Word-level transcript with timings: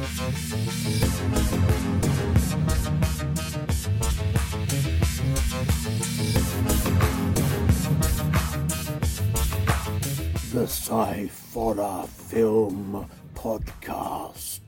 The 0.00 0.06
Sci-Fi 10.66 12.06
Film 12.06 13.10
Podcast. 13.34 14.60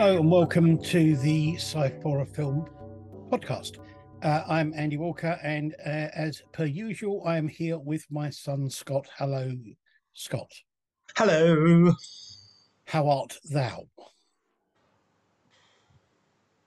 Hello 0.00 0.16
and 0.16 0.30
welcome 0.30 0.78
to 0.78 1.14
the 1.18 1.56
Sci-Fi 1.56 2.24
Film 2.24 2.66
Podcast. 3.30 3.80
Uh, 4.22 4.42
I'm 4.48 4.72
Andy 4.74 4.96
Walker, 4.96 5.38
and 5.42 5.74
uh, 5.84 6.08
as 6.14 6.42
per 6.52 6.64
usual, 6.64 7.22
I 7.26 7.36
am 7.36 7.46
here 7.46 7.78
with 7.78 8.06
my 8.10 8.30
son 8.30 8.70
Scott. 8.70 9.06
Hello, 9.18 9.52
Scott. 10.14 10.50
Hello. 11.18 11.92
How 12.86 13.10
art 13.10 13.36
thou? 13.50 13.82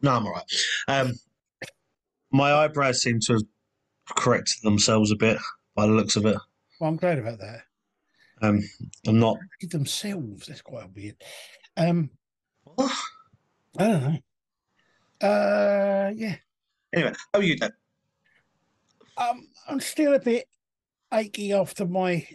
No, 0.04 0.12
I'm 0.12 0.28
all 0.28 0.34
right. 0.34 0.54
Um, 0.88 1.14
my 2.32 2.54
eyebrows 2.54 3.02
seem 3.02 3.20
to 3.22 3.34
have 3.34 3.44
corrected 4.16 4.62
themselves 4.62 5.10
a 5.10 5.16
bit 5.16 5.40
by 5.74 5.88
the 5.88 5.94
looks 5.94 6.16
of 6.18 6.28
it. 6.28 6.38
Well, 6.80 6.92
I'm 6.92 6.98
glad 6.98 7.18
about 7.18 7.40
that. 7.40 7.62
Um, 8.44 8.60
I'm 9.08 9.20
not. 9.20 9.38
Themselves, 9.60 10.46
that's 10.46 10.62
quite 10.62 10.94
weird. 10.96 11.16
Um, 11.76 12.12
What? 12.66 12.92
I 13.78 13.84
don't 13.88 14.04
know. 14.04 15.28
Uh, 15.28 16.12
yeah. 16.16 16.36
Anyway, 16.94 17.14
how 17.34 17.40
are 17.40 17.44
you 17.44 17.58
doing? 17.58 17.72
Um, 19.18 19.48
I'm 19.68 19.80
still 19.80 20.14
a 20.14 20.20
bit 20.20 20.48
achy 21.14 21.54
after 21.54 21.86
my 21.86 22.28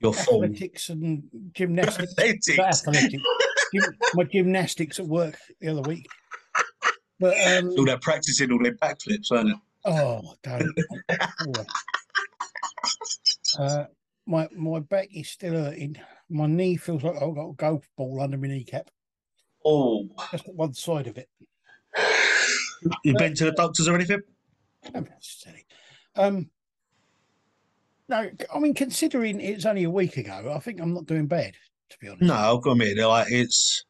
Your 0.00 0.14
athletics 0.14 0.88
and 0.88 1.22
gymnastics. 1.54 2.12
athletics. 2.18 2.58
Athletics. 2.58 3.22
My 4.14 4.24
gymnastics 4.24 4.98
at 4.98 5.06
work 5.06 5.36
the 5.60 5.68
other 5.68 5.82
week. 5.82 6.06
But 7.20 7.34
um, 7.46 7.68
All 7.76 7.84
that 7.86 8.00
practicing, 8.00 8.50
all 8.52 8.62
them 8.62 8.76
backflips, 8.80 9.30
weren't 9.30 9.50
it? 9.50 9.56
Oh, 9.84 10.34
don't. 10.42 10.78
Uh, 13.58 13.84
my 14.26 14.48
my 14.54 14.78
back 14.80 15.08
is 15.14 15.28
still 15.30 15.54
hurting. 15.54 15.96
My 16.28 16.46
knee 16.46 16.76
feels 16.76 17.02
like 17.02 17.14
I've 17.14 17.34
got 17.34 17.48
a 17.50 17.54
golf 17.54 17.88
ball 17.96 18.20
under 18.20 18.36
my 18.36 18.48
kneecap. 18.48 18.90
Oh, 19.64 20.08
Just 20.30 20.48
one 20.48 20.74
side 20.74 21.06
of 21.06 21.18
it. 21.18 21.28
you 23.04 23.14
been 23.16 23.34
to 23.34 23.44
the 23.46 23.52
doctors 23.52 23.88
or 23.88 23.94
anything? 23.94 24.20
Um, 26.14 26.50
no, 28.08 28.30
I 28.54 28.58
mean, 28.58 28.74
considering 28.74 29.40
it's 29.40 29.66
only 29.66 29.84
a 29.84 29.90
week 29.90 30.16
ago, 30.16 30.52
I 30.54 30.60
think 30.60 30.80
I'm 30.80 30.94
not 30.94 31.06
doing 31.06 31.26
bad, 31.26 31.54
to 31.90 31.98
be 32.00 32.08
honest. 32.08 32.22
No, 32.22 32.34
I've 32.34 32.62
got 32.62 32.74
to 32.74 32.82
admit, 32.82 32.98
like 32.98 33.30
it's. 33.30 33.84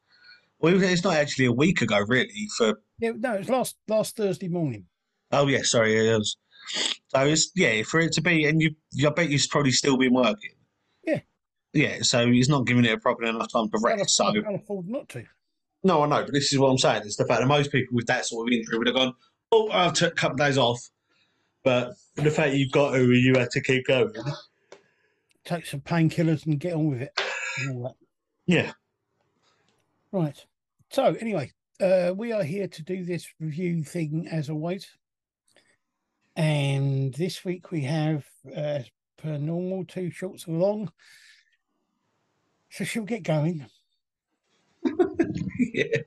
Well, 0.61 0.83
it's 0.83 1.05
not 1.05 1.15
actually 1.15 1.47
a 1.47 1.53
week 1.53 1.83
ago, 1.83 2.01
really. 2.09 2.49
For 2.57 2.81
Yeah, 2.99 3.13
no, 3.17 3.35
it's 3.35 3.49
last 3.49 3.77
last 3.87 4.17
Thursday 4.17 4.49
morning. 4.49 4.87
oh 5.31 5.47
yeah, 5.47 5.63
sorry, 5.63 6.09
it 6.09 6.17
was. 6.19 6.37
So 7.09 7.25
it's 7.25 7.53
yeah, 7.55 7.83
for 7.84 8.01
it 8.01 8.12
to 8.12 8.21
be, 8.21 8.45
and 8.47 8.61
you, 8.61 8.75
I 9.07 9.11
bet 9.11 9.31
you've 9.31 9.47
probably 9.51 9.71
still 9.71 9.97
been 9.97 10.15
working. 10.15 10.51
Yeah. 11.07 11.21
Yeah, 11.73 11.99
so 12.03 12.27
he's 12.31 12.49
not 12.49 12.67
giving 12.67 12.84
it 12.84 12.93
a 12.93 12.99
proper 12.99 13.25
enough 13.25 13.53
time 13.53 13.71
to 13.71 13.78
Can't 13.78 14.01
rest. 14.01 14.17
So 14.17 14.27
afford, 14.28 14.39
I 14.39 14.43
can't 14.51 14.62
afford 14.62 14.89
not 14.89 15.09
to. 15.11 15.25
No, 15.84 16.03
I 16.03 16.06
know, 16.06 16.25
but 16.25 16.33
this 16.33 16.53
is 16.53 16.59
what 16.59 16.69
I'm 16.69 16.78
saying. 16.78 17.03
It's 17.05 17.16
the 17.16 17.25
fact 17.27 17.41
that 17.41 17.47
most 17.47 17.71
people 17.71 17.94
with 17.94 18.06
that 18.06 18.27
sort 18.27 18.49
of 18.49 18.53
injury 18.53 18.78
would 18.78 18.89
have 18.89 18.97
gone, 18.97 19.15
"Oh, 19.53 19.69
I'll 19.69 19.93
take 19.93 20.12
a 20.12 20.15
couple 20.15 20.34
of 20.34 20.39
days 20.39 20.59
off," 20.59 20.81
but 21.62 21.94
the 22.16 22.31
fact 22.31 22.55
you've 22.55 22.72
got 22.72 22.93
to, 22.93 23.12
you 23.12 23.34
had 23.39 23.50
to 23.50 23.61
keep 23.61 23.87
going. 23.87 24.12
Take 25.44 25.66
some 25.66 25.81
painkillers 25.81 26.47
and 26.47 26.59
get 26.59 26.75
on 26.75 26.91
with 26.91 27.03
it. 27.03 27.21
and 27.59 27.77
all 27.77 27.83
that. 27.84 27.94
Yeah, 28.47 28.72
Right. 30.12 30.44
So 30.91 31.15
anyway, 31.21 31.53
uh, 31.81 32.15
we 32.16 32.33
are 32.33 32.43
here 32.43 32.66
to 32.66 32.83
do 32.83 33.05
this 33.05 33.28
review 33.41 33.84
thing 33.84 34.27
as 34.31 34.49
always. 34.49 34.89
And 36.34 37.12
this 37.15 37.45
week 37.45 37.71
we 37.71 37.83
have, 37.83 38.25
uh, 38.56 38.81
per 39.19 39.37
normal, 39.37 39.84
two 39.84 40.10
shorts 40.10 40.47
and 40.47 40.60
long. 40.60 40.91
So 42.71 42.84
she'll 42.84 43.05
get 43.05 43.22
going. 43.22 43.66
yeah. 45.78 46.03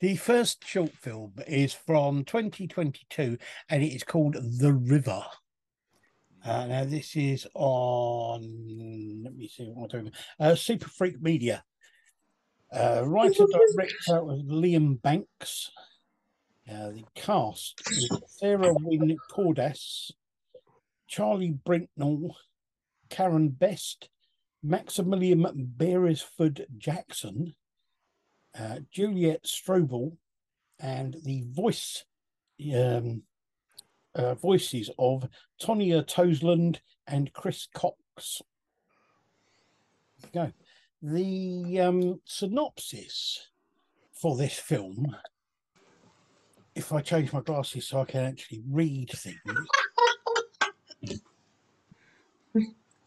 The 0.00 0.16
first 0.16 0.64
short 0.64 0.92
film 0.94 1.32
is 1.48 1.74
from 1.74 2.24
2022 2.24 3.36
and 3.68 3.82
it 3.82 3.88
is 3.88 4.04
called 4.04 4.36
The 4.58 4.72
River. 4.72 5.24
Uh, 6.44 6.66
now, 6.66 6.84
this 6.84 7.16
is 7.16 7.48
on, 7.54 9.22
let 9.24 9.34
me 9.34 9.48
see 9.48 9.64
what 9.64 9.92
I'm 9.92 10.02
doing, 10.02 10.12
uh, 10.38 10.54
Super 10.54 10.88
Freak 10.88 11.20
Media. 11.20 11.64
Uh, 12.72 13.02
writer 13.04 13.44
director 13.46 14.22
was 14.22 14.42
Liam 14.42 15.02
Banks. 15.02 15.70
Uh, 16.70 16.90
the 16.90 17.04
cast 17.14 17.80
is 17.90 18.10
Sarah 18.26 18.74
Wynne 18.74 19.16
Cordas, 19.32 20.12
Charlie 21.08 21.58
Brinknell, 21.64 22.36
Karen 23.08 23.48
Best, 23.48 24.10
Maximilian 24.62 25.46
Beresford 25.76 26.66
Jackson, 26.76 27.54
uh, 28.58 28.78
Juliet 28.90 29.44
Strobel, 29.44 30.16
and 30.80 31.16
the 31.24 31.44
voice 31.50 32.04
um, 32.74 33.22
uh, 34.14 34.34
voices 34.34 34.90
of 34.98 35.28
Tonya 35.60 36.04
Tosland 36.04 36.78
and 37.06 37.32
Chris 37.32 37.68
Cox. 37.74 38.42
Go. 40.32 40.52
The 41.00 41.80
um, 41.80 42.20
synopsis 42.24 43.50
for 44.12 44.36
this 44.36 44.58
film, 44.58 45.16
if 46.74 46.92
I 46.92 47.00
change 47.00 47.32
my 47.32 47.40
glasses 47.40 47.86
so 47.86 48.00
I 48.00 48.04
can 48.04 48.24
actually 48.24 48.62
read 48.68 49.10
things, 49.14 49.38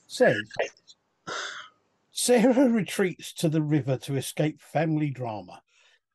says 0.07 0.41
Sarah 2.23 2.69
retreats 2.69 3.33
to 3.33 3.49
the 3.49 3.63
river 3.63 3.97
to 3.97 4.15
escape 4.15 4.61
family 4.61 5.09
drama, 5.09 5.63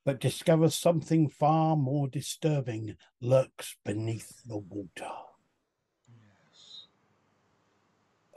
but 0.04 0.20
discovers 0.20 0.76
something 0.76 1.28
far 1.28 1.76
more 1.76 2.06
disturbing 2.06 2.94
lurks 3.20 3.74
beneath 3.84 4.40
the 4.46 4.56
water. 4.56 5.10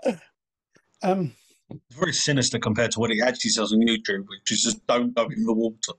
Yes. 0.04 0.18
Um, 1.04 1.34
It's 1.70 1.96
very 1.96 2.12
sinister 2.12 2.58
compared 2.58 2.90
to 2.94 3.00
what 3.00 3.12
it 3.12 3.22
actually 3.24 3.52
says 3.52 3.72
on 3.72 3.82
YouTube, 3.82 4.28
which 4.28 4.52
is 4.52 4.64
just 4.64 4.88
don't 4.88 5.14
go 5.14 5.26
in 5.26 5.46
the 5.46 5.54
water. 5.54 5.94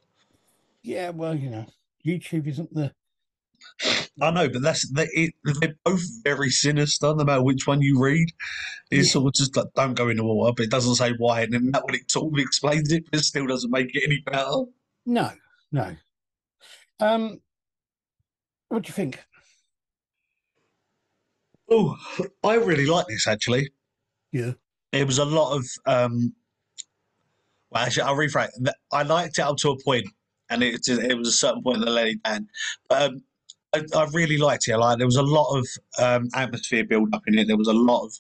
yeah, 0.83 1.11
well, 1.11 1.37
you 1.37 1.51
know, 1.51 1.67
YouTube 2.05 2.49
isn't 2.49 2.75
the 2.75 2.93
I 4.21 4.31
know, 4.31 4.49
but 4.49 4.63
that's 4.63 4.89
they, 4.93 5.09
it, 5.13 5.35
they're 5.61 5.75
both 5.85 6.03
very 6.25 6.51
sinister. 6.51 7.15
No 7.15 7.25
matter 7.25 7.43
which 7.43 7.67
one 7.67 7.81
you 7.81 7.99
read, 8.01 8.29
it's 8.91 9.09
Yeah. 9.09 9.13
sort 9.13 9.27
of 9.29 9.35
just 9.35 9.57
like 9.57 9.67
don't 9.75 9.95
go 9.95 10.09
in 10.09 10.19
the 10.19 10.25
water, 10.25 10.53
but 10.57 10.65
it 10.65 10.71
doesn't 10.71 10.97
say 10.97 11.13
why, 11.19 11.43
and 11.43 11.53
then 11.53 11.71
that 11.73 11.85
one 11.85 11.95
it 11.95 12.11
sort 12.11 12.33
of 12.33 12.39
explains 12.39 12.93
it, 12.93 13.05
but 13.11 13.21
it 13.21 13.25
still 13.25 13.47
doesn't 13.47 13.71
make 13.71 13.95
it 13.95 14.03
any 14.05 14.21
better. 14.21 14.65
no, 15.07 15.33
no. 15.73 15.97
Um, 17.01 17.41
what 18.69 18.83
do 18.83 18.89
you 18.89 18.93
think? 18.95 19.21
Oh, 21.71 21.97
I 22.45 22.55
really 22.57 22.87
like 22.87 23.07
this 23.07 23.27
actually. 23.27 23.71
Yeah. 24.33 24.53
It 24.93 25.07
was 25.07 25.19
a 25.19 25.25
lot 25.25 25.57
of 25.57 25.65
um 25.87 26.35
well 27.71 27.85
actually 27.85 28.03
I'll 28.03 28.17
rephrase. 28.17 28.49
I 28.93 29.03
liked 29.05 29.39
it 29.39 29.43
up 29.43 29.57
to 29.59 29.71
a 29.71 29.83
point 29.85 30.07
and 30.51 30.63
it 30.63 30.81
it 30.89 31.17
was 31.17 31.29
a 31.29 31.33
certain 31.33 31.63
point 31.63 31.79
that 31.81 31.91
let 31.91 32.09
it 32.09 32.23
down. 32.23 32.49
But 32.89 33.03
um, 33.03 33.23
I, 33.73 33.85
I 33.97 34.05
really 34.13 34.37
liked 34.39 34.69
it. 34.69 34.77
Like 34.77 34.99
there 34.99 35.07
was 35.07 35.17
a 35.17 35.23
lot 35.23 35.57
of 35.57 35.67
um 35.99 36.29
atmosphere 36.35 36.85
build 36.85 37.15
up 37.15 37.23
in 37.27 37.39
it. 37.39 37.47
There 37.47 37.57
was 37.57 37.69
a 37.69 37.73
lot 37.73 38.05
of 38.05 38.13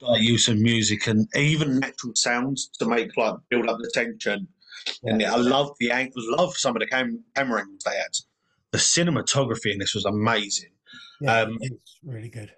like 0.00 0.22
use 0.22 0.48
of 0.48 0.58
music 0.58 1.06
and 1.06 1.26
even 1.34 1.78
natural 1.80 2.12
sounds 2.14 2.68
to 2.78 2.86
make 2.86 3.16
like 3.16 3.34
build 3.48 3.68
up 3.68 3.78
the 3.78 3.90
tension. 3.94 4.46
And 5.02 5.22
I 5.22 5.36
love 5.36 5.70
the 5.80 5.90
angles, 5.90 6.26
love 6.28 6.56
some 6.56 6.76
of 6.76 6.80
the 6.80 6.86
cam- 6.86 7.24
camera 7.34 7.60
angles 7.62 7.82
they 7.84 7.96
had. 7.96 8.14
The 8.72 8.78
cinematography 8.78 9.72
in 9.72 9.78
this 9.78 9.94
was 9.94 10.04
amazing. 10.04 10.70
Yeah, 11.22 11.42
Um, 11.42 11.56
it's 11.60 11.98
really 12.04 12.28
good. 12.28 12.50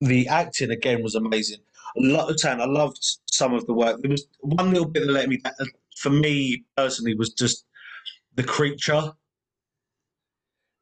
the 0.00 0.26
acting 0.26 0.70
again 0.70 1.02
was 1.02 1.14
amazing. 1.14 1.58
A 1.96 2.00
lot 2.00 2.30
of 2.30 2.40
time, 2.40 2.60
I 2.60 2.64
loved 2.64 2.98
some 3.26 3.52
of 3.54 3.66
the 3.66 3.72
work. 3.74 4.00
There 4.00 4.10
was 4.10 4.26
one 4.40 4.70
little 4.70 4.88
bit 4.88 5.06
that 5.06 5.12
let 5.12 5.28
me 5.28 5.36
down. 5.36 5.52
For 5.96 6.10
me 6.10 6.64
personally, 6.76 7.14
was 7.14 7.30
just 7.34 7.66
the 8.36 8.42
creature. 8.44 9.12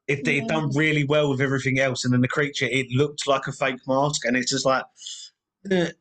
It, 0.08 0.26
it 0.26 0.34
Yeah. 0.34 0.46
done 0.48 0.70
really 0.74 1.04
well 1.04 1.30
with 1.30 1.40
everything 1.40 1.78
else, 1.78 2.04
and 2.04 2.12
then 2.12 2.22
the 2.22 2.28
creature 2.28 2.66
it 2.70 2.86
looked 2.90 3.26
like 3.28 3.46
a 3.46 3.52
fake 3.52 3.80
mask, 3.86 4.24
and 4.24 4.36
it's 4.36 4.50
just 4.50 4.66
like. 4.66 4.84
even 5.70 5.92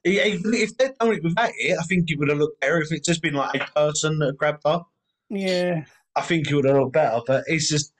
if 0.54 0.78
they'd 0.78 0.98
done 1.00 1.14
it 1.14 1.24
without 1.24 1.50
it, 1.58 1.78
I 1.80 1.84
think 1.84 2.10
it 2.10 2.18
would 2.20 2.30
have 2.30 2.38
looked 2.38 2.62
better. 2.62 2.80
If 2.82 2.92
it's 2.92 3.08
just 3.08 3.22
been 3.22 3.34
like 3.34 3.62
a 3.62 3.66
person 3.76 4.20
that 4.20 4.38
grabbed 4.38 4.62
her, 4.66 4.82
Yeah, 5.30 5.84
I 6.16 6.22
think 6.22 6.50
it 6.50 6.56
would 6.56 6.66
have 6.66 6.78
looked 6.78 6.94
better. 6.94 7.20
But 7.28 7.44
it's 7.48 7.68
just, 7.68 7.92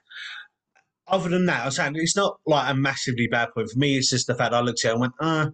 other 1.08 1.28
than 1.28 1.46
that, 1.46 1.64
I'm 1.64 1.70
saying 1.70 1.92
it's 1.96 2.16
not 2.16 2.38
like 2.46 2.70
a 2.70 2.74
massively 2.74 3.26
bad 3.26 3.52
point 3.54 3.70
for 3.70 3.78
me. 3.78 3.96
It's 3.98 4.10
just 4.10 4.26
the 4.28 4.34
fact 4.34 4.54
I 4.54 4.60
looked 4.60 4.84
at 4.84 4.90
it 4.90 4.92
and 4.92 5.00
went, 5.00 5.14
ah. 5.20 5.50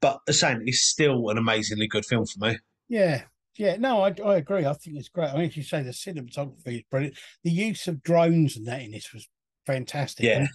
But 0.00 0.20
the 0.26 0.32
same, 0.32 0.62
it's 0.66 0.82
still 0.82 1.28
an 1.30 1.38
amazingly 1.38 1.86
good 1.86 2.04
film 2.04 2.26
for 2.26 2.46
me. 2.46 2.58
yeah, 2.88 3.22
yeah. 3.56 3.76
No, 3.76 4.02
I, 4.02 4.14
I 4.24 4.36
agree. 4.36 4.66
I 4.66 4.72
think 4.74 4.96
it's 4.98 5.08
great. 5.08 5.30
I 5.30 5.34
mean, 5.36 5.46
as 5.48 5.56
you 5.56 5.62
say, 5.62 5.82
the 5.82 5.90
cinematography 5.92 6.78
is 6.78 6.82
brilliant. 6.90 7.16
The 7.44 7.50
use 7.52 7.86
of 7.88 8.02
drones 8.02 8.56
and 8.56 8.66
that 8.66 8.82
in 8.82 8.90
this 8.90 9.12
was 9.14 9.28
fantastic. 9.66 10.24
Yeah. 10.26 10.46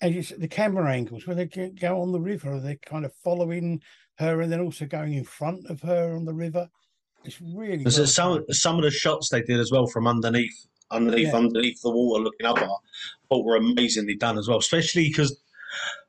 And, 0.00 0.14
and 0.14 0.24
the 0.38 0.48
camera 0.48 0.92
angles 0.92 1.26
where 1.26 1.36
they 1.36 1.46
go- 1.46 2.00
on 2.00 2.12
the 2.12 2.20
river, 2.20 2.60
they're 2.60 2.76
kind 2.76 3.04
of 3.04 3.12
following 3.24 3.82
her 4.18 4.40
and 4.40 4.50
then 4.52 4.60
also 4.60 4.86
going 4.86 5.14
in 5.14 5.24
front 5.24 5.66
of 5.66 5.80
her 5.82 6.14
on 6.14 6.24
the 6.24 6.34
river. 6.34 6.68
It's 7.24 7.40
really 7.40 7.84
well 7.84 8.06
some 8.06 8.44
some 8.50 8.76
of 8.76 8.82
the 8.84 8.90
shots 8.90 9.28
they 9.28 9.42
did 9.42 9.58
as 9.58 9.72
well 9.72 9.86
from 9.88 10.06
underneath, 10.06 10.66
underneath, 10.90 11.28
Yeah. 11.28 11.36
underneath 11.36 11.80
the 11.82 11.90
water, 11.90 12.22
looking 12.22 12.46
up 12.46 12.58
at 12.58 12.64
I 12.64 12.76
thought 13.28 13.44
were 13.44 13.56
amazingly 13.56 14.14
done 14.16 14.38
as 14.38 14.46
well. 14.48 14.58
Especially 14.58 15.08
because, 15.08 15.36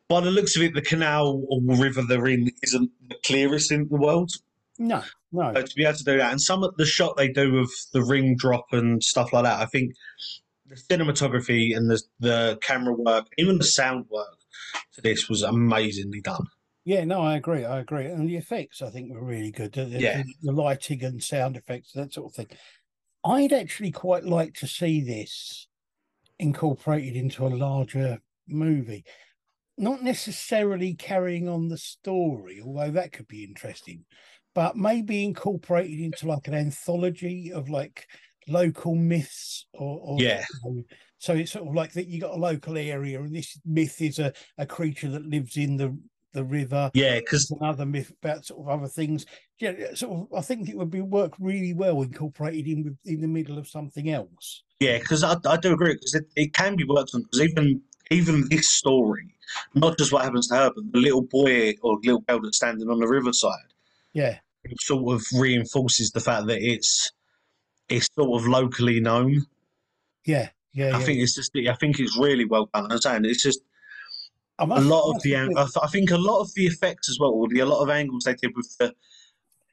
by 0.07 0.21
the 0.21 0.29
looks 0.31 0.56
of 0.56 0.61
it, 0.63 0.73
the 0.75 0.81
canal 0.83 1.44
or 1.50 1.59
river 1.63 2.03
they're 2.07 2.27
in 2.27 2.51
isn't 2.63 2.91
the 3.09 3.15
clearest 3.25 3.71
in 3.71 3.88
the 3.89 3.97
world. 3.97 4.31
no, 4.77 5.03
no, 5.31 5.51
So 5.56 5.61
to 5.63 5.75
be 5.75 5.83
able 5.83 5.97
to 5.97 6.03
do 6.03 6.17
that, 6.17 6.31
and 6.31 6.39
some 6.41 6.63
of 6.63 6.75
the 6.77 6.85
shot 6.85 7.17
they 7.17 7.27
do 7.27 7.53
with 7.53 7.71
the 7.91 8.03
ring 8.03 8.35
drop 8.38 8.65
and 8.71 9.03
stuff 9.03 9.33
like 9.33 9.44
that, 9.44 9.59
I 9.59 9.65
think 9.65 9.94
the 10.69 10.75
cinematography 10.75 11.75
and 11.75 11.89
the 11.89 12.01
the 12.19 12.57
camera 12.62 12.94
work, 12.94 13.27
even 13.38 13.57
the 13.57 13.63
sound 13.63 14.06
work 14.10 14.38
to 14.94 15.01
this 15.01 15.27
was 15.27 15.42
amazingly 15.44 16.21
done. 16.21 16.45
Yeah, 16.86 17.04
no, 17.04 17.21
I 17.21 17.36
agree. 17.36 17.66
I 17.66 17.80
agree. 17.80 18.06
And 18.06 18.27
the 18.30 18.38
effects, 18.38 18.81
I 18.81 18.89
think, 18.89 19.12
were 19.12 19.24
really 19.24 19.51
good. 19.51 19.74
The, 19.74 19.86
the- 19.86 20.00
Yeah. 20.00 20.24
the 20.42 20.51
lighting 20.51 21.04
and 21.04 21.21
sound 21.21 21.56
effects, 21.57 21.92
that 21.94 22.13
sort 22.13 22.31
of 22.31 22.36
thing. 22.36 22.57
I'd 23.24 23.51
actually 23.54 23.92
quite 23.92 24.24
like 24.24 24.54
to 24.56 24.68
see 24.68 25.01
this 25.01 25.68
incorporated 26.39 27.16
into 27.16 27.45
a 27.45 27.50
larger 27.50 28.19
movie. 28.48 29.04
Not 29.77 30.04
necessarily 30.04 30.94
carrying 30.94 31.48
on 31.48 31.68
the 31.69 31.77
story, 31.77 32.62
although 32.63 32.92
that 32.92 33.12
could 33.12 33.27
be 33.27 33.44
interesting, 33.44 34.06
but 34.56 34.75
maybe 34.75 35.24
incorporated 35.24 36.00
into 36.00 36.27
like 36.27 36.48
an 36.48 36.54
anthology 36.54 37.51
of 37.51 37.69
like 37.69 38.07
local 38.49 38.95
myths 38.95 39.65
or, 39.73 39.99
or 40.01 40.19
Yeah. 40.21 40.43
you 40.63 40.75
know, 40.75 40.83
so 41.17 41.33
it's 41.33 41.51
sort 41.51 41.67
of 41.67 41.73
like 41.73 41.93
that 41.93 42.07
you 42.07 42.19
got 42.19 42.35
a 42.35 42.39
local 42.39 42.77
area 42.77 43.19
and 43.21 43.35
this 43.35 43.59
myth 43.65 44.01
is 44.01 44.19
a, 44.19 44.33
a 44.57 44.65
creature 44.65 45.09
that 45.09 45.25
lives 45.25 45.57
in 45.57 45.77
the 45.77 45.97
the 46.33 46.43
river 46.43 46.91
Yeah, 46.93 47.19
because 47.19 47.49
another 47.59 47.85
myth 47.85 48.11
about 48.21 48.45
sort 48.45 48.61
of 48.61 48.69
other 48.69 48.87
things. 48.87 49.25
Yeah, 49.59 49.93
sort 49.95 50.29
of. 50.31 50.37
I 50.37 50.41
think 50.41 50.69
it 50.69 50.77
would 50.77 50.91
be 50.91 51.01
work 51.01 51.33
really 51.39 51.73
well 51.73 52.01
incorporated 52.03 52.67
in 52.67 52.97
in 53.05 53.21
the 53.21 53.27
middle 53.27 53.57
of 53.57 53.67
something 53.67 54.09
else. 54.09 54.63
Yeah, 54.79 54.99
because 54.99 55.23
I, 55.23 55.35
I 55.45 55.57
do 55.57 55.73
agree 55.73 55.93
because 55.93 56.15
it, 56.15 56.25
it 56.35 56.53
can 56.53 56.75
be 56.75 56.85
worked 56.85 57.11
on 57.13 57.23
because 57.23 57.41
even 57.41 57.81
even 58.11 58.47
this 58.49 58.69
story, 58.69 59.35
not 59.73 59.97
just 59.97 60.11
what 60.11 60.23
happens 60.23 60.47
to 60.47 60.55
her, 60.55 60.71
but 60.73 60.83
the 60.91 60.99
little 60.99 61.21
boy 61.23 61.73
or 61.81 61.99
little 62.03 62.21
girl 62.21 62.41
that's 62.41 62.57
standing 62.57 62.89
on 62.89 62.99
the 62.99 63.07
riverside, 63.07 63.73
Yeah, 64.13 64.39
it 64.63 64.81
sort 64.81 65.13
of 65.13 65.23
reinforces 65.33 66.11
the 66.11 66.19
fact 66.19 66.47
that 66.47 66.61
it's 66.61 67.11
it's 67.89 68.09
sort 68.15 68.41
of 68.41 68.47
locally 68.47 69.00
known. 69.00 69.45
yeah, 70.25 70.50
yeah. 70.74 70.88
I 70.88 71.00
yeah. 71.00 71.00
think 71.00 71.19
it's 71.19 71.36
just 71.36 71.51
I 71.56 71.74
think 71.75 72.00
it's 72.00 72.18
really 72.18 72.45
well 72.45 72.69
done. 72.74 72.91
I'm 72.91 73.00
saying 73.00 73.25
it's 73.25 73.44
just 73.44 73.62
a 74.59 74.65
lot 74.65 75.15
of 75.15 75.21
the 75.24 75.38
I, 75.38 75.45
th- 75.47 75.77
I 75.81 75.88
think 75.88 76.12
a 76.12 76.18
lot 76.18 76.41
of 76.41 76.53
the 76.53 76.65
effects 76.65 77.09
as 77.09 77.18
well, 77.19 77.31
or 77.31 77.47
the 77.47 77.59
a 77.59 77.65
lot 77.65 77.81
of 77.81 77.89
angles 77.89 78.24
they 78.24 78.33
did 78.33 78.56
with 78.56 78.75
the 78.77 78.94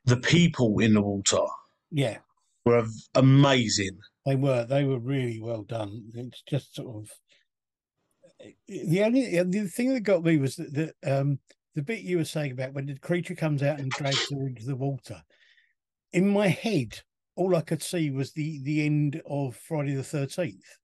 the 0.05 0.17
people 0.17 0.79
in 0.79 0.95
the 0.95 1.03
water 1.03 1.43
yeah, 1.91 2.19
were 2.65 2.87
amazing. 3.15 3.99
they 4.25 4.37
were 4.37 4.65
they 4.65 4.85
were 4.85 4.99
really 4.99 5.41
well 5.41 5.63
done. 5.63 6.11
It's 6.15 6.43
just 6.43 6.75
sort 6.75 6.97
of 6.97 7.11
the 8.69 9.03
only 9.03 9.43
the 9.43 9.69
thing 9.69 9.95
that 9.95 10.01
got 10.01 10.25
me 10.25 10.37
was 10.37 10.57
that 10.57 10.73
the 10.75 11.19
um 11.19 11.39
the 11.75 11.83
bit 11.83 12.01
you 12.01 12.19
were 12.19 12.25
saying 12.25 12.53
about 12.53 12.73
when 12.73 12.87
the 12.87 12.99
creature 12.99 13.35
comes 13.35 13.63
out 13.63 13.79
and 13.79 13.91
drags 13.91 14.31
her 14.31 14.47
into 14.47 14.65
the 14.65 14.77
water. 14.77 15.23
In 16.13 16.29
my 16.29 16.49
head, 16.49 17.03
all 17.37 17.55
I 17.55 17.61
could 17.61 17.83
see 17.83 18.11
was 18.11 18.33
the 18.33 18.61
the 18.63 18.85
end 18.85 19.23
of 19.27 19.57
Friday 19.57 19.95
the 19.95 20.03
Thirteenth. 20.03 20.79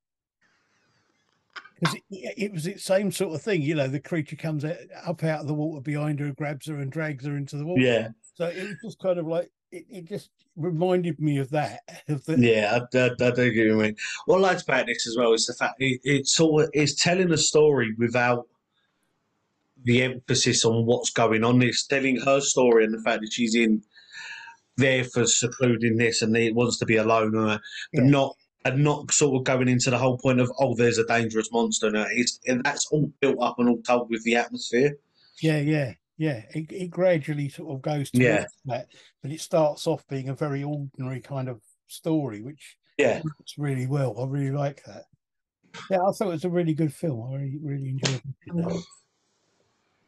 Because 1.80 1.96
it, 2.10 2.34
it 2.38 2.52
was 2.52 2.64
the 2.64 2.78
same 2.78 3.10
sort 3.10 3.34
of 3.34 3.42
thing, 3.42 3.62
you 3.62 3.74
know. 3.74 3.88
The 3.88 3.98
creature 3.98 4.36
comes 4.36 4.64
out, 4.64 4.76
up 5.04 5.24
out 5.24 5.40
of 5.40 5.46
the 5.48 5.54
water 5.54 5.80
behind 5.80 6.20
her, 6.20 6.32
grabs 6.32 6.68
her, 6.68 6.76
and 6.76 6.92
drags 6.92 7.26
her 7.26 7.36
into 7.36 7.56
the 7.56 7.66
water. 7.66 7.80
Yeah, 7.80 8.08
So 8.34 8.46
it 8.46 8.62
was 8.62 8.76
just 8.84 8.98
kind 9.00 9.18
of 9.18 9.26
like 9.26 9.50
it, 9.72 9.86
it 9.90 10.04
just 10.04 10.30
reminded 10.54 11.18
me 11.18 11.38
of 11.38 11.50
that. 11.50 11.80
Of 12.08 12.24
the, 12.26 12.38
Yeah, 12.38 12.78
I, 12.94 12.98
I, 12.98 13.06
I 13.06 13.30
do 13.30 13.50
get 13.50 13.60
what 13.60 13.66
you 13.66 13.76
mean. 13.76 13.96
What 14.26 14.38
I 14.38 14.40
liked 14.40 14.62
about 14.62 14.86
this 14.86 15.06
as 15.08 15.16
well 15.16 15.32
is 15.32 15.46
the 15.46 15.54
fact 15.54 15.74
it, 15.80 16.00
it's 16.04 16.38
all 16.38 16.66
it's 16.72 17.02
telling 17.02 17.32
a 17.32 17.38
story 17.38 17.94
without 17.98 18.46
the 19.84 20.02
emphasis 20.02 20.64
on 20.64 20.86
what's 20.86 21.10
going 21.10 21.42
on. 21.42 21.62
It's 21.62 21.86
telling 21.86 22.20
her 22.20 22.40
story 22.40 22.84
and 22.84 22.94
the 22.94 23.02
fact 23.02 23.22
that 23.22 23.32
she's 23.32 23.56
in 23.56 23.82
there 24.76 25.04
for 25.04 25.26
secluding 25.26 25.96
this 25.96 26.22
and 26.22 26.36
it 26.36 26.54
wants 26.54 26.78
to 26.78 26.86
be 26.86 26.96
alone, 26.96 27.36
uh, 27.36 27.58
but 27.92 28.04
Yeah. 28.04 28.10
not 28.10 28.36
and 28.64 28.84
not 28.84 29.10
sort 29.10 29.36
of 29.36 29.44
going 29.44 29.66
into 29.68 29.90
the 29.90 29.98
whole 29.98 30.16
point 30.18 30.38
of 30.40 30.50
oh, 30.60 30.74
there's 30.76 30.98
a 30.98 31.06
dangerous 31.06 31.50
monster. 31.50 31.90
No, 31.90 32.06
it's 32.10 32.38
and 32.46 32.62
that's 32.64 32.86
all 32.92 33.12
built 33.20 33.38
up 33.40 33.58
and 33.58 33.68
all 33.68 33.82
told 33.82 34.08
with 34.08 34.22
the 34.24 34.36
atmosphere. 34.36 34.96
Yeah, 35.42 35.58
yeah, 35.58 35.94
yeah. 36.16 36.42
It, 36.54 36.70
it 36.70 36.90
gradually 36.90 37.48
sort 37.48 37.74
of 37.74 37.82
goes 37.82 38.10
to 38.12 38.22
Yeah. 38.22 38.46
that, 38.66 38.86
but 39.22 39.32
it 39.32 39.40
starts 39.40 39.86
off 39.88 40.06
being 40.08 40.28
a 40.28 40.34
very 40.34 40.62
ordinary 40.62 41.20
kind 41.20 41.48
of 41.48 41.60
story, 41.88 42.40
which 42.42 42.76
Yeah, 42.98 43.22
works 43.22 43.58
really 43.58 43.86
well. 43.88 44.18
I 44.20 44.26
really 44.26 44.52
like 44.54 44.84
that. 44.84 45.04
Yeah, 45.90 46.02
I 46.02 46.12
thought 46.12 46.28
it 46.28 46.38
was 46.38 46.44
a 46.44 46.50
really 46.50 46.74
good 46.74 46.94
film. 46.94 47.32
I 47.32 47.36
really, 47.36 47.58
really 47.60 47.88
enjoyed 47.88 48.22
it. 48.46 48.84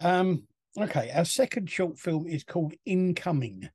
Um, 0.00 0.46
okay, 0.78 1.10
our 1.12 1.24
second 1.24 1.70
short 1.70 1.98
film 1.98 2.26
is 2.26 2.44
called 2.44 2.74
Incoming. 2.84 3.68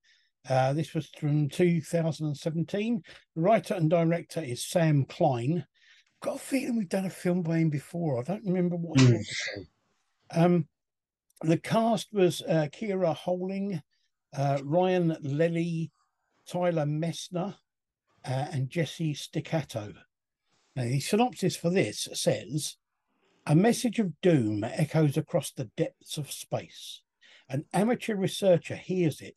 Uh, 0.50 0.74
this 0.74 0.96
was 0.96 1.10
from 1.20 1.48
2017. 1.48 3.04
The 3.36 3.42
writer 3.42 3.76
and 3.76 3.90
director 3.90 4.42
is 4.42 4.66
Sam 4.66 5.06
Klein. 5.06 5.64
I've 5.68 6.26
got 6.28 6.36
a 6.38 6.40
feeling 6.40 6.78
we've 6.78 6.90
done 6.90 7.06
a 7.06 7.10
film 7.12 7.44
by 7.44 7.60
him 7.60 7.70
before. 7.70 8.20
I 8.20 8.24
don't 8.24 8.46
remember 8.46 8.76
what. 8.76 8.98
Mm. 8.98 9.14
was. 9.14 9.46
Um, 10.32 10.68
the 11.42 11.58
cast 11.58 12.10
was 12.12 12.42
uh, 12.42 12.68
Kira 12.74 13.16
Holing, 13.16 13.82
uh, 14.36 14.60
Ryan 14.64 15.16
Lelly, 15.24 15.92
Tyler 16.48 16.86
Messner, 16.86 17.56
uh, 18.26 18.48
and 18.52 18.70
Jesse 18.70 19.14
Staccato. 19.14 19.94
Now, 20.76 20.84
the 20.84 21.00
synopsis 21.00 21.56
for 21.56 21.70
this 21.70 22.08
says 22.14 22.78
A 23.46 23.56
message 23.56 24.00
of 24.00 24.20
doom 24.22 24.64
echoes 24.64 25.16
across 25.16 25.52
the 25.52 25.66
depths 25.78 26.18
of 26.18 26.32
space. 26.32 27.02
An 27.48 27.66
amateur 27.72 28.16
researcher 28.16 28.76
hears 28.76 29.22
it 29.22 29.36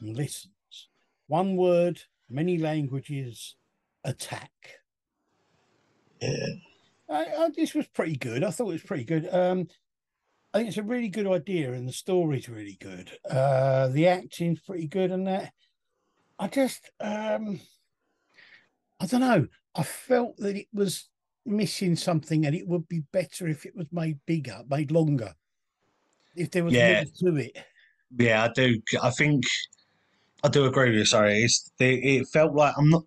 and 0.00 0.16
listens. 0.16 0.54
One 1.30 1.54
word, 1.54 2.02
many 2.28 2.58
languages, 2.58 3.54
attack. 4.02 4.50
yeah, 6.20 6.46
I, 7.08 7.24
I, 7.24 7.48
this 7.54 7.72
was 7.72 7.86
pretty 7.86 8.16
good. 8.16 8.42
I 8.42 8.50
thought 8.50 8.70
it 8.70 8.72
was 8.72 8.82
pretty 8.82 9.04
good. 9.04 9.32
Um, 9.32 9.68
I 10.52 10.58
think 10.58 10.70
it's 10.70 10.78
a 10.78 10.82
really 10.82 11.08
good 11.08 11.28
idea, 11.28 11.72
and 11.72 11.86
the 11.86 11.92
story's 11.92 12.48
really 12.48 12.76
good. 12.80 13.16
Uh, 13.30 13.86
the 13.90 14.08
acting's 14.08 14.58
pretty 14.60 14.88
good, 14.88 15.12
and 15.12 15.24
that. 15.28 15.52
I 16.40 16.48
just, 16.48 16.90
um, 16.98 17.60
I 18.98 19.06
don't 19.06 19.20
know. 19.20 19.46
I 19.76 19.84
felt 19.84 20.36
that 20.38 20.56
it 20.56 20.66
was 20.72 21.08
missing 21.46 21.94
something, 21.94 22.44
and 22.44 22.56
it 22.56 22.66
would 22.66 22.88
be 22.88 23.04
better 23.12 23.46
if 23.46 23.66
it 23.66 23.76
was 23.76 23.86
made 23.92 24.18
bigger, 24.26 24.64
made 24.68 24.90
longer. 24.90 25.32
If 26.34 26.50
there 26.50 26.64
was 26.64 26.74
Yeah. 26.74 27.04
more 27.22 27.32
to 27.34 27.36
it. 27.36 27.56
yeah. 28.18 28.42
I 28.42 28.48
do. 28.52 28.82
I 29.00 29.10
think 29.10 29.44
I 30.42 30.48
do 30.48 30.64
agree 30.66 30.90
with 30.90 30.98
you. 30.98 31.04
Sorry, 31.04 31.42
it's 31.44 31.70
it, 31.78 31.84
it 32.04 32.28
felt 32.28 32.54
like 32.54 32.74
I'm 32.76 32.90
not. 32.90 33.04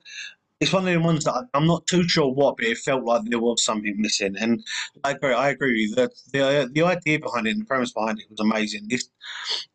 It's 0.60 0.72
one 0.72 0.88
of 0.88 0.94
the 0.94 1.00
ones 1.00 1.26
that 1.26 1.34
I- 1.34 1.58
I'm 1.58 1.68
not 1.68 1.86
too 1.88 2.08
sure 2.08 2.32
what, 2.32 2.56
but 2.58 2.66
it 2.66 2.78
felt 2.78 3.04
like 3.04 3.24
there 3.26 3.40
was 3.40 3.64
something 3.64 3.96
missing. 3.98 4.36
And 4.40 4.64
I 5.04 5.12
agree. 5.12 5.34
I 5.34 5.50
agree 5.50 5.72
with 5.72 5.80
you. 5.90 5.96
The 5.96 6.12
the, 6.32 6.70
the 6.74 6.84
idea 6.84 7.20
behind 7.20 7.48
it, 7.48 7.52
and 7.52 7.62
the 7.62 7.66
premise 7.66 7.92
behind 7.92 8.20
it 8.20 8.30
was 8.30 8.40
amazing. 8.40 8.88
It's 8.90 9.10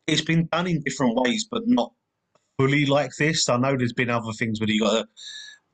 it's 0.07 0.23
been 0.23 0.47
done 0.53 0.67
in 0.67 0.83
different 0.83 1.17
ways, 1.17 1.47
but 1.50 1.62
not 1.67 1.93
fully 2.59 2.87
like 2.87 3.11
this. 3.19 3.49
I 3.49 3.57
know 3.57 3.77
there's 3.77 3.93
been 3.93 4.11
other 4.11 4.33
things 4.33 4.61
where 4.61 4.71
you 4.71 4.81
got 4.81 5.05
a 5.05 5.09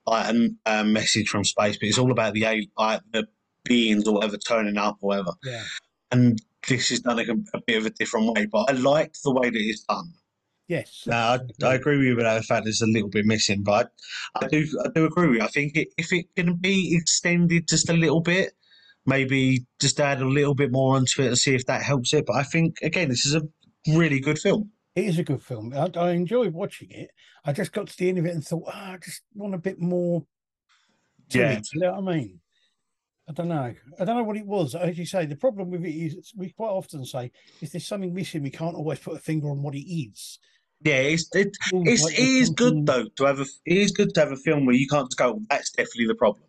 like 0.06 0.34
a, 0.34 0.48
a 0.66 0.84
message 0.84 1.28
from 1.28 1.44
space, 1.44 1.76
but 1.76 1.88
it's 1.88 1.98
all 1.98 2.10
about 2.10 2.34
the 2.34 2.44
a- 2.44 2.68
like 2.76 3.00
the 3.12 3.26
beings 3.64 4.06
or 4.08 4.14
whatever 4.14 4.36
turning 4.36 4.76
up 4.76 4.98
or 5.00 5.08
whatever. 5.08 5.32
Yeah. 5.42 5.62
And 6.10 6.38
this 6.68 6.90
is 6.90 7.00
done 7.00 7.18
a, 7.18 7.22
a 7.56 7.60
bit 7.66 7.78
of 7.78 7.86
a 7.86 7.90
different 7.90 8.34
way, 8.34 8.46
but 8.46 8.70
I 8.70 8.72
liked 8.72 9.22
the 9.22 9.32
way 9.32 9.50
that 9.50 9.58
it's 9.58 9.84
done. 9.84 10.12
Yes. 10.66 11.04
No, 11.06 11.14
I, 11.14 11.38
I 11.62 11.74
agree 11.74 11.98
with 11.98 12.06
you 12.06 12.18
about 12.18 12.36
the 12.36 12.42
fact 12.42 12.64
there's 12.64 12.80
a 12.80 12.86
little 12.86 13.10
bit 13.10 13.26
missing, 13.26 13.62
but 13.62 13.90
I, 14.34 14.46
I 14.46 14.48
do 14.48 14.66
I 14.84 14.88
do 14.94 15.04
agree 15.04 15.28
with 15.28 15.38
you. 15.38 15.44
I 15.44 15.48
think 15.48 15.76
it, 15.76 15.88
if 15.98 16.12
it 16.12 16.26
can 16.36 16.56
be 16.56 16.96
extended 16.96 17.68
just 17.68 17.90
a 17.90 17.94
little 17.94 18.20
bit, 18.20 18.54
maybe 19.04 19.66
just 19.80 20.00
add 20.00 20.22
a 20.22 20.28
little 20.28 20.54
bit 20.54 20.72
more 20.72 20.96
onto 20.96 21.22
it 21.22 21.28
and 21.28 21.38
see 21.38 21.54
if 21.54 21.66
that 21.66 21.82
helps 21.82 22.14
it. 22.14 22.24
But 22.26 22.36
I 22.36 22.44
think 22.44 22.78
again, 22.82 23.10
this 23.10 23.26
is 23.26 23.34
a 23.34 23.42
really 23.88 24.20
good 24.20 24.38
film. 24.38 24.70
It 24.96 25.04
is 25.06 25.18
a 25.18 25.24
good 25.24 25.42
film. 25.42 25.74
I, 25.74 25.90
I 25.98 26.10
enjoyed 26.12 26.54
watching 26.54 26.90
it. 26.90 27.10
I 27.44 27.52
just 27.52 27.72
got 27.72 27.88
to 27.88 27.96
the 27.96 28.08
end 28.08 28.18
of 28.18 28.26
it 28.26 28.34
and 28.34 28.44
thought, 28.44 28.64
oh, 28.66 28.72
I 28.72 28.98
just 29.02 29.22
want 29.34 29.54
a 29.54 29.58
bit 29.58 29.80
more. 29.80 30.24
Yeah. 31.30 31.52
it, 31.52 31.66
you 31.74 31.80
know 31.80 31.92
what 31.92 32.12
I 32.12 32.16
mean? 32.16 32.40
I 33.28 33.32
don't 33.32 33.48
know. 33.48 33.74
I 33.98 34.04
don't 34.04 34.16
know 34.16 34.22
what 34.22 34.36
it 34.36 34.46
was. 34.46 34.74
As 34.74 34.98
you 34.98 35.06
say, 35.06 35.26
the 35.26 35.36
problem 35.36 35.70
with 35.70 35.84
it 35.84 35.90
is 35.90 36.32
we 36.36 36.50
quite 36.50 36.68
often 36.68 37.04
say 37.04 37.32
if 37.60 37.72
there's 37.72 37.86
something 37.86 38.12
missing, 38.12 38.42
we 38.42 38.50
can't 38.50 38.76
always 38.76 38.98
put 38.98 39.16
a 39.16 39.18
finger 39.18 39.50
on 39.50 39.62
what 39.62 39.74
it 39.74 39.88
is. 39.88 40.38
Yeah, 40.84 40.96
it's 40.96 41.28
it, 41.34 41.56
it's 41.72 42.06
it 42.10 42.18
is 42.18 42.50
good 42.50 42.86
though 42.86 43.06
to 43.16 43.24
have 43.24 43.40
a 43.40 43.46
it 43.64 43.78
is 43.78 43.90
good 43.90 44.12
to 44.14 44.20
have 44.20 44.32
a 44.32 44.36
film 44.36 44.66
where 44.66 44.74
you 44.74 44.86
can't 44.86 45.08
just 45.08 45.18
go, 45.18 45.40
that's 45.48 45.70
definitely 45.70 46.06
the 46.06 46.14
problem. 46.14 46.44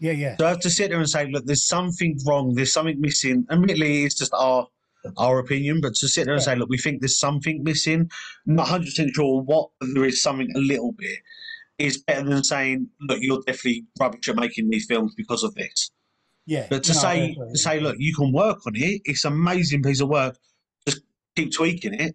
Yeah, 0.00 0.12
yeah, 0.12 0.36
So 0.36 0.46
I 0.46 0.50
have 0.50 0.60
to 0.60 0.70
sit 0.70 0.90
there 0.90 0.98
and 1.00 1.10
say, 1.10 1.26
look, 1.28 1.44
there's 1.46 1.66
something 1.66 2.16
wrong, 2.24 2.54
there's 2.54 2.72
something 2.72 3.00
missing. 3.00 3.44
Admittedly, 3.50 4.04
it's 4.04 4.14
just 4.14 4.32
our 4.34 4.68
our 5.16 5.38
opinion, 5.38 5.80
but 5.80 5.94
to 5.94 6.06
sit 6.08 6.26
there 6.26 6.34
and 6.34 6.42
Yeah. 6.42 6.52
say, 6.52 6.56
look, 6.56 6.68
we 6.68 6.78
think 6.78 7.00
there's 7.00 7.18
something 7.18 7.62
missing, 7.64 8.10
not 8.46 8.64
100 8.64 8.84
percent 8.84 9.10
sure 9.14 9.42
what, 9.42 9.70
but 9.80 9.88
there 9.94 10.04
is 10.04 10.22
something 10.22 10.48
a 10.54 10.58
little 10.58 10.92
bit, 10.92 11.18
is 11.78 11.96
better 12.02 12.28
than 12.28 12.44
saying, 12.44 12.88
look, 13.00 13.18
you're 13.22 13.40
definitely 13.46 13.86
rubbish 13.98 14.28
at 14.28 14.36
making 14.36 14.68
these 14.70 14.86
films 14.86 15.14
because 15.16 15.42
of 15.42 15.54
this. 15.54 15.90
yeah. 16.46 16.66
But 16.70 16.84
to 16.84 16.92
No, 16.92 16.98
say 17.00 17.34
to 17.34 17.58
say, 17.58 17.80
look, 17.80 17.96
you 17.98 18.14
can 18.14 18.32
work 18.32 18.66
on 18.66 18.74
it, 18.76 19.00
it's 19.04 19.24
an 19.24 19.32
amazing 19.32 19.82
piece 19.82 20.00
of 20.00 20.08
work. 20.08 20.36
Just 20.86 21.00
keep 21.34 21.52
tweaking 21.52 21.94
it. 21.94 22.14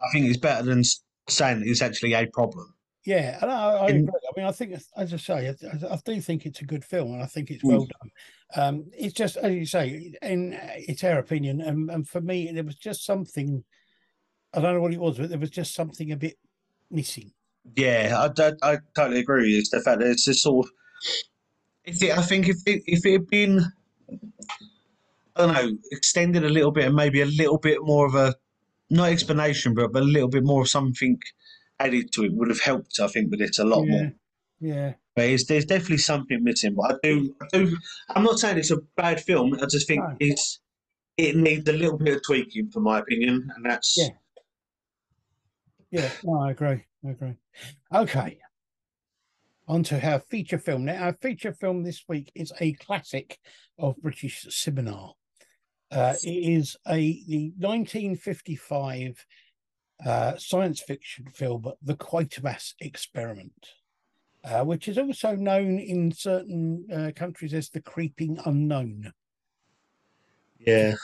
I 0.00 0.10
think 0.12 0.26
it's 0.26 0.36
better 0.38 0.62
than 0.64 0.82
saying 1.28 1.62
it's 1.64 1.82
actually 1.82 2.12
a 2.14 2.26
problem. 2.26 2.74
Yeah, 3.04 3.38
and 3.42 3.50
I, 3.50 3.70
I 3.70 3.88
In- 3.88 3.96
agree. 3.96 4.08
I 4.08 4.40
mean, 4.40 4.46
I 4.46 4.52
think, 4.52 4.78
as 4.96 5.12
I 5.12 5.16
say, 5.18 5.48
I, 5.48 5.92
I 5.92 5.98
do 6.04 6.20
think 6.20 6.46
it's 6.46 6.60
a 6.62 6.64
good 6.64 6.84
film, 6.84 7.12
and 7.12 7.22
I 7.22 7.26
think 7.26 7.50
it's 7.50 7.62
Mm. 7.62 7.68
well 7.68 7.86
done. 8.00 8.10
Um, 8.56 8.86
it's 8.96 9.12
just, 9.14 9.36
as 9.36 9.52
you 9.52 9.66
say, 9.66 10.14
and 10.22 10.58
it's 10.76 11.04
our 11.04 11.18
opinion, 11.18 11.60
and, 11.60 11.90
and 11.90 12.08
for 12.08 12.20
me, 12.20 12.50
there 12.52 12.64
was 12.64 12.76
just 12.76 13.04
something. 13.04 13.62
I 14.54 14.60
don't 14.60 14.74
know 14.74 14.80
what 14.80 14.92
it 14.94 15.00
was, 15.00 15.18
but 15.18 15.28
there 15.30 15.38
was 15.38 15.50
just 15.50 15.74
something 15.74 16.12
a 16.12 16.16
bit 16.16 16.38
missing. 16.90 17.32
Yeah, 17.76 18.28
I, 18.38 18.42
I, 18.42 18.52
I 18.74 18.78
totally 18.94 19.20
agree 19.20 19.40
with 19.42 19.50
you. 19.50 19.58
It's 19.58 19.70
the 19.70 19.80
fact 19.80 20.00
that 20.00 20.08
it's 20.08 20.24
just 20.24 20.42
sort 20.42 20.66
of. 20.66 20.72
If 21.84 22.02
it, 22.02 22.16
I 22.16 22.22
think 22.22 22.48
if 22.48 22.58
it, 22.66 22.82
if 22.86 23.04
it 23.04 23.12
had 23.12 23.26
been, 23.26 23.60
I 25.36 25.46
don't 25.46 25.52
know, 25.54 25.76
extended 25.90 26.44
a 26.44 26.48
little 26.48 26.70
bit 26.70 26.86
and 26.86 26.94
maybe 26.94 27.20
a 27.20 27.26
little 27.26 27.58
bit 27.58 27.78
more 27.82 28.06
of 28.06 28.14
a, 28.14 28.34
not 28.94 29.10
explanation, 29.10 29.74
but, 29.74 29.92
but 29.92 30.02
a 30.02 30.06
little 30.06 30.28
bit 30.28 30.44
more 30.44 30.62
of 30.62 30.68
something 30.68 31.18
added 31.80 32.12
to 32.12 32.24
it 32.24 32.32
would 32.34 32.48
have 32.48 32.60
helped. 32.60 32.98
I 33.00 33.06
think 33.08 33.30
with 33.30 33.40
it 33.40 33.58
a 33.58 33.64
lot 33.64 33.84
yeah, 33.84 33.90
more. 33.92 34.12
yeah, 34.60 34.92
But 35.16 35.26
it's, 35.26 35.44
there's 35.46 35.64
definitely 35.66 35.98
something 35.98 36.42
missing. 36.42 36.74
But 36.74 36.92
I 36.92 36.96
do, 37.02 37.34
I 37.42 37.46
do. 37.52 37.76
I'm 38.10 38.22
not 38.24 38.38
saying 38.38 38.58
it's 38.58 38.70
a 38.70 38.78
bad 38.96 39.20
film. 39.20 39.54
I 39.60 39.66
just 39.66 39.86
think 39.88 40.02
No. 40.02 40.16
it's 40.20 40.60
it 41.16 41.36
needs 41.36 41.68
a 41.68 41.72
little 41.72 41.96
bit 41.98 42.16
of 42.16 42.22
tweaking, 42.26 42.70
for 42.70 42.80
my 42.80 42.98
opinion, 42.98 43.48
and 43.54 43.64
that's 43.64 43.96
Yeah. 43.96 44.08
yeah. 45.90 46.10
No, 46.24 46.40
I 46.40 46.50
agree. 46.50 46.84
I 47.06 47.10
agree. 47.10 47.36
Okay. 47.94 48.38
On 49.68 49.82
to 49.84 50.04
our 50.04 50.20
feature 50.20 50.58
film. 50.58 50.84
Now, 50.84 51.04
our 51.04 51.12
feature 51.14 51.52
film 51.52 51.84
this 51.84 52.04
week 52.08 52.30
is 52.34 52.52
a 52.60 52.72
classic 52.74 53.38
of 53.78 53.96
British 54.02 54.46
cinema. 54.50 55.12
Uh, 55.94 56.14
it 56.24 56.28
is 56.28 56.76
a 56.88 57.22
the 57.28 57.52
1955 57.58 59.24
uh, 60.04 60.36
science 60.36 60.80
fiction 60.82 61.26
film, 61.32 61.70
The 61.82 61.94
Quatermass 61.94 62.74
Experiment, 62.80 63.68
uh, 64.44 64.64
which 64.64 64.88
is 64.88 64.98
also 64.98 65.36
known 65.36 65.78
in 65.78 66.10
certain 66.10 66.86
uh, 66.92 67.12
countries 67.14 67.54
as 67.54 67.70
The 67.70 67.80
Creeping 67.80 68.38
Unknown 68.44 69.12
yeah, 70.66 70.94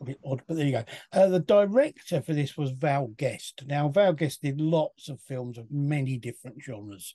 a 0.00 0.04
bit 0.04 0.18
odd, 0.24 0.42
but 0.46 0.56
there 0.56 0.66
you 0.66 0.72
go. 0.72 0.84
Uh, 1.12 1.28
the 1.28 1.40
director 1.40 2.20
for 2.20 2.32
this 2.32 2.56
was 2.56 2.70
Val 2.70 3.08
Guest. 3.08 3.62
Now, 3.66 3.88
Val 3.88 4.12
Guest 4.12 4.42
did 4.42 4.60
lots 4.60 5.08
of 5.08 5.20
films 5.20 5.58
of 5.58 5.70
many 5.70 6.16
different 6.16 6.56
genres. 6.62 7.14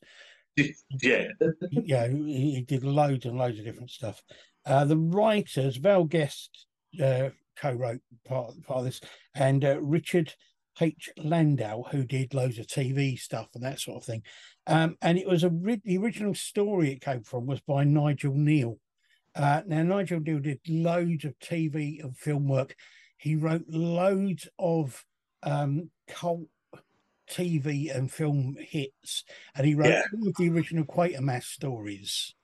yeah, 0.57 1.27
yeah, 1.71 2.07
he, 2.07 2.55
he 2.55 2.61
did 2.61 2.83
loads 2.83 3.25
and 3.25 3.37
loads 3.37 3.59
of 3.59 3.65
different 3.65 3.91
stuff. 3.91 4.21
Uh, 4.65 4.85
the 4.85 4.97
writers, 4.97 5.77
Val 5.77 6.05
Guest 6.05 6.65
uh, 7.01 7.29
co-wrote 7.55 8.01
part, 8.25 8.53
part 8.63 8.79
of 8.79 8.85
this, 8.85 9.01
and 9.33 9.63
uh, 9.63 9.79
Richard 9.81 10.33
H. 10.81 11.09
Landau, 11.17 11.83
who 11.83 12.03
did 12.03 12.33
loads 12.33 12.59
of 12.59 12.67
TV 12.67 13.17
stuff 13.17 13.47
and 13.55 13.63
that 13.63 13.79
sort 13.79 13.97
of 13.97 14.03
thing. 14.03 14.23
Um, 14.67 14.97
and 15.01 15.17
it 15.17 15.27
was 15.27 15.43
a 15.43 15.49
ri- 15.49 15.81
the 15.85 15.97
original 15.97 16.35
story 16.35 16.91
it 16.91 17.01
came 17.01 17.23
from 17.23 17.45
was 17.45 17.61
by 17.61 17.83
Nigel 17.85 18.33
Kneale. 18.33 18.77
Uh, 19.35 19.61
now 19.67 19.83
Nigel 19.83 20.19
Kneale 20.19 20.41
did 20.43 20.59
loads 20.67 21.23
of 21.25 21.37
TV 21.39 22.03
and 22.03 22.17
film 22.17 22.47
work. 22.47 22.75
He 23.17 23.35
wrote 23.35 23.63
loads 23.69 24.47
of 24.59 25.03
um, 25.43 25.89
cult 26.07 26.47
TV 27.29 27.95
and 27.95 28.11
film 28.11 28.55
hits, 28.59 29.23
and 29.55 29.65
he 29.65 29.75
wrote 29.75 29.89
Yeah. 29.89 30.03
all 30.13 30.27
of 30.27 30.35
the 30.35 30.49
original 30.49 30.83
Quatermass 30.85 31.43
stories, 31.45 32.35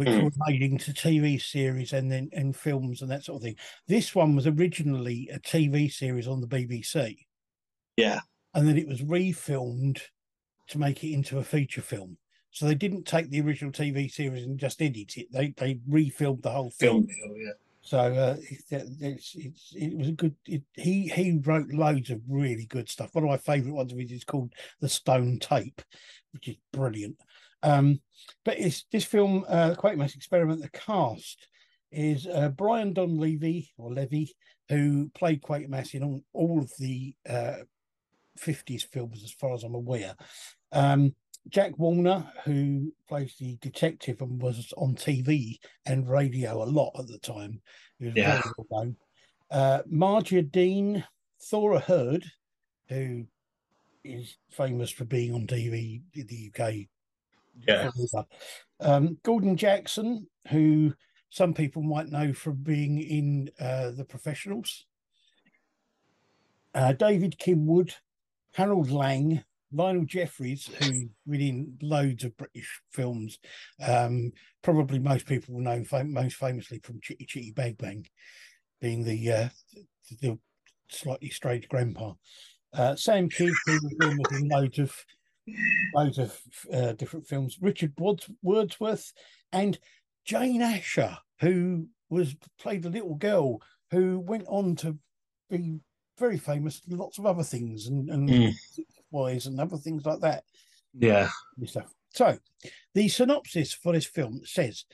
which 0.00 0.08
Mm. 0.08 0.22
were 0.24 0.30
made 0.48 0.62
into 0.62 0.94
TV 0.94 1.36
series 1.38 1.92
and 1.92 2.10
then 2.10 2.30
and 2.32 2.56
films 2.56 3.02
and 3.02 3.10
that 3.10 3.22
sort 3.22 3.36
of 3.36 3.42
thing. 3.42 3.56
This 3.86 4.14
one 4.14 4.34
was 4.34 4.46
originally 4.46 5.28
a 5.30 5.38
TV 5.38 5.92
series 5.92 6.26
on 6.26 6.40
the 6.40 6.46
BBC, 6.48 7.26
yeah. 7.98 8.20
and 8.54 8.66
then 8.66 8.78
it 8.78 8.88
was 8.88 9.02
refilmed 9.02 10.00
to 10.68 10.78
make 10.78 11.04
it 11.04 11.12
into 11.12 11.38
a 11.38 11.44
feature 11.44 11.82
film. 11.82 12.16
So 12.50 12.66
they 12.66 12.74
didn't 12.74 13.04
take 13.06 13.28
the 13.28 13.42
original 13.42 13.72
TV 13.72 14.10
series 14.10 14.42
and 14.44 14.58
just 14.58 14.80
edit 14.80 15.18
it. 15.18 15.30
They 15.32 15.52
they 15.58 15.74
refilmed 15.86 16.40
the 16.42 16.50
whole 16.50 16.70
Film 16.70 17.06
film. 17.06 17.34
yeah. 17.36 17.52
So 17.82 17.98
uh, 17.98 18.36
it- 18.40 18.62
it's, 19.00 19.34
it's, 19.36 19.72
it 19.76 19.96
was 19.98 20.08
a 20.08 20.12
good. 20.12 20.34
It, 20.46 20.62
he 20.76 21.08
he 21.08 21.38
wrote 21.44 21.68
loads 21.68 22.08
of 22.08 22.22
really 22.26 22.64
good 22.64 22.88
stuff. 22.88 23.14
One 23.14 23.24
of 23.24 23.30
my 23.30 23.36
favourite 23.36 23.74
ones 23.74 23.92
of 23.92 23.98
his 23.98 24.12
is 24.12 24.24
called 24.24 24.54
The 24.80 24.88
Stone 24.88 25.40
Tape, 25.40 25.82
which 26.32 26.48
is 26.48 26.56
brilliant. 26.72 27.16
Um, 27.62 28.00
but 28.44 28.58
it's 28.58 28.84
this 28.92 29.04
film, 29.04 29.44
uh, 29.48 29.74
Quatermass 29.78 30.14
Experiment. 30.16 30.62
The 30.62 30.70
cast 30.70 31.46
is 31.92 32.26
uh, 32.26 32.50
Brian 32.50 32.94
Donlevy 32.94 33.68
or 33.76 33.92
Levy, 33.92 34.34
who 34.68 35.10
played 35.14 35.42
Quatermass 35.42 35.94
in 35.94 36.02
all, 36.02 36.20
all 36.32 36.58
of 36.60 36.70
the 36.78 37.14
uh, 37.28 37.56
50s 38.38 38.86
films, 38.86 39.22
as 39.24 39.32
far 39.32 39.54
as 39.54 39.64
I'm 39.64 39.74
aware. 39.74 40.14
Um, 40.72 41.14
Jack 41.48 41.78
Warner, 41.78 42.30
who 42.44 42.92
plays 43.08 43.34
the 43.40 43.56
detective 43.60 44.20
and 44.20 44.40
was 44.40 44.72
on 44.76 44.94
TV 44.94 45.58
and 45.86 46.08
radio 46.08 46.62
a 46.62 46.64
lot 46.64 46.92
at 46.98 47.06
the 47.08 47.18
time, 47.18 47.60
he 47.98 48.06
was 48.06 48.14
Yeah. 48.14 48.32
very 48.32 48.42
well 48.56 48.84
known. 48.84 48.96
Uh, 49.50 49.82
Margia 49.90 50.42
Dean, 50.42 51.04
Thora 51.42 51.80
Hird, 51.80 52.24
who 52.88 53.26
is 54.04 54.36
famous 54.50 54.90
for 54.90 55.04
being 55.04 55.34
on 55.34 55.46
TV 55.46 56.02
in 56.14 56.26
the 56.26 56.52
UK 56.54 56.88
Yeah. 57.66 57.90
Um, 58.80 59.18
Gordon 59.22 59.56
Jackson, 59.56 60.26
who 60.48 60.94
some 61.30 61.54
people 61.54 61.82
might 61.82 62.08
know 62.08 62.32
from 62.32 62.56
being 62.56 62.98
in 62.98 63.50
uh, 63.60 63.90
The 63.90 64.04
Professionals. 64.04 64.86
Uh, 66.74 66.92
David 66.92 67.38
King-Wood, 67.38 67.94
Harold 68.54 68.90
Lang, 68.90 69.44
Lionel 69.72 70.04
Jeffries, 70.04 70.68
who's 70.78 71.04
been 71.28 71.40
in 71.40 71.78
loads 71.82 72.24
of 72.24 72.36
British 72.36 72.80
films. 72.90 73.38
Um, 73.84 74.32
probably 74.62 74.98
most 74.98 75.26
people 75.26 75.54
will 75.54 75.62
know 75.62 75.84
fam- 75.84 76.12
most 76.12 76.36
famously 76.36 76.80
from 76.82 77.00
Chitty 77.00 77.24
Chitty 77.26 77.52
Bang 77.52 77.74
Bang, 77.74 78.06
being 78.80 79.04
the 79.04 79.32
uh, 79.32 79.48
the 80.20 80.38
slightly 80.88 81.30
strange 81.30 81.68
grandpa. 81.68 82.14
Uh, 82.72 82.96
Sam 82.96 83.28
Kydd, 83.28 83.52
who 83.66 83.78
was 84.00 84.40
in 84.40 84.48
loads 84.48 84.78
of 84.78 84.92
loads 85.94 86.18
of 86.18 86.38
uh, 86.72 86.92
different 86.92 87.26
films. 87.26 87.58
Richard 87.60 87.94
Wordsworth 88.42 89.12
and 89.52 89.78
Jane 90.24 90.62
Asher, 90.62 91.16
who 91.40 91.88
was 92.08 92.36
played 92.58 92.84
a 92.84 92.90
little 92.90 93.14
girl 93.14 93.60
who 93.90 94.20
went 94.20 94.44
on 94.46 94.76
to 94.76 94.96
be 95.48 95.80
very 96.18 96.38
famous 96.38 96.80
in 96.88 96.96
lots 96.96 97.18
of 97.18 97.26
other 97.26 97.42
things 97.42 97.86
and, 97.86 98.10
and 98.10 98.28
Mm. 98.28 98.52
wise 99.10 99.46
and 99.46 99.58
other 99.60 99.78
things 99.78 100.04
like 100.04 100.20
that 100.20 100.44
Yeah. 100.92 101.28
stuff. 101.64 101.92
So, 102.10 102.38
the 102.94 103.08
synopsis 103.08 103.72
for 103.72 103.92
this 103.92 104.06
film 104.06 104.44
says 104.44 104.84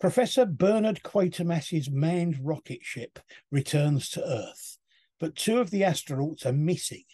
Professor 0.00 0.44
Bernard 0.44 1.02
Quatermass's 1.02 1.90
manned 1.90 2.38
rocket 2.44 2.80
ship 2.82 3.18
returns 3.50 4.10
to 4.10 4.24
Earth, 4.24 4.78
but 5.18 5.36
two 5.36 5.58
of 5.58 5.70
the 5.70 5.82
astronauts 5.82 6.44
are 6.44 6.52
missing, 6.52 7.04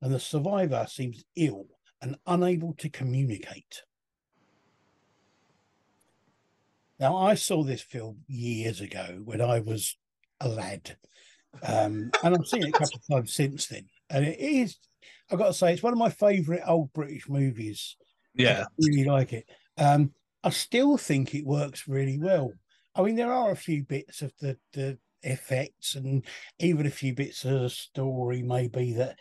and 0.00 0.14
the 0.14 0.20
survivor 0.20 0.86
seems 0.88 1.24
ill 1.36 1.66
and 2.02 2.16
unable 2.26 2.74
to 2.74 2.88
communicate. 2.88 3.82
Now, 7.00 7.16
I 7.16 7.34
saw 7.34 7.62
this 7.62 7.82
film 7.82 8.24
years 8.26 8.80
ago 8.80 9.20
when 9.24 9.40
I 9.40 9.60
was 9.60 9.96
a 10.40 10.48
lad, 10.48 10.96
um, 11.62 12.10
and 12.22 12.34
I've 12.34 12.46
seen 12.46 12.64
it 12.64 12.70
a 12.70 12.72
couple 12.72 12.96
of 12.96 13.06
times 13.16 13.34
since 13.34 13.66
then. 13.68 13.86
And 14.10 14.24
it 14.24 14.38
is, 14.40 14.76
I've 15.30 15.38
got 15.38 15.48
to 15.48 15.54
say, 15.54 15.72
it's 15.72 15.82
one 15.82 15.92
of 15.92 15.98
my 15.98 16.10
favourite 16.10 16.62
old 16.66 16.92
British 16.92 17.28
movies 17.28 17.96
Yeah. 18.34 18.62
I 18.64 18.66
really 18.78 19.04
like 19.04 19.32
it. 19.32 19.48
Um, 19.76 20.12
I 20.42 20.50
still 20.50 20.96
think 20.96 21.34
it 21.34 21.44
works 21.44 21.88
really 21.88 22.18
well. 22.18 22.52
I 22.94 23.02
mean, 23.02 23.16
there 23.16 23.32
are 23.32 23.50
a 23.50 23.56
few 23.56 23.84
bits 23.84 24.22
of 24.22 24.32
the 24.40 24.56
the 24.72 24.98
effects 25.22 25.96
and 25.96 26.24
even 26.60 26.86
a 26.86 26.90
few 26.90 27.12
bits 27.12 27.44
of 27.44 27.60
the 27.60 27.70
story 27.70 28.40
maybe 28.42 28.92
that 28.92 29.18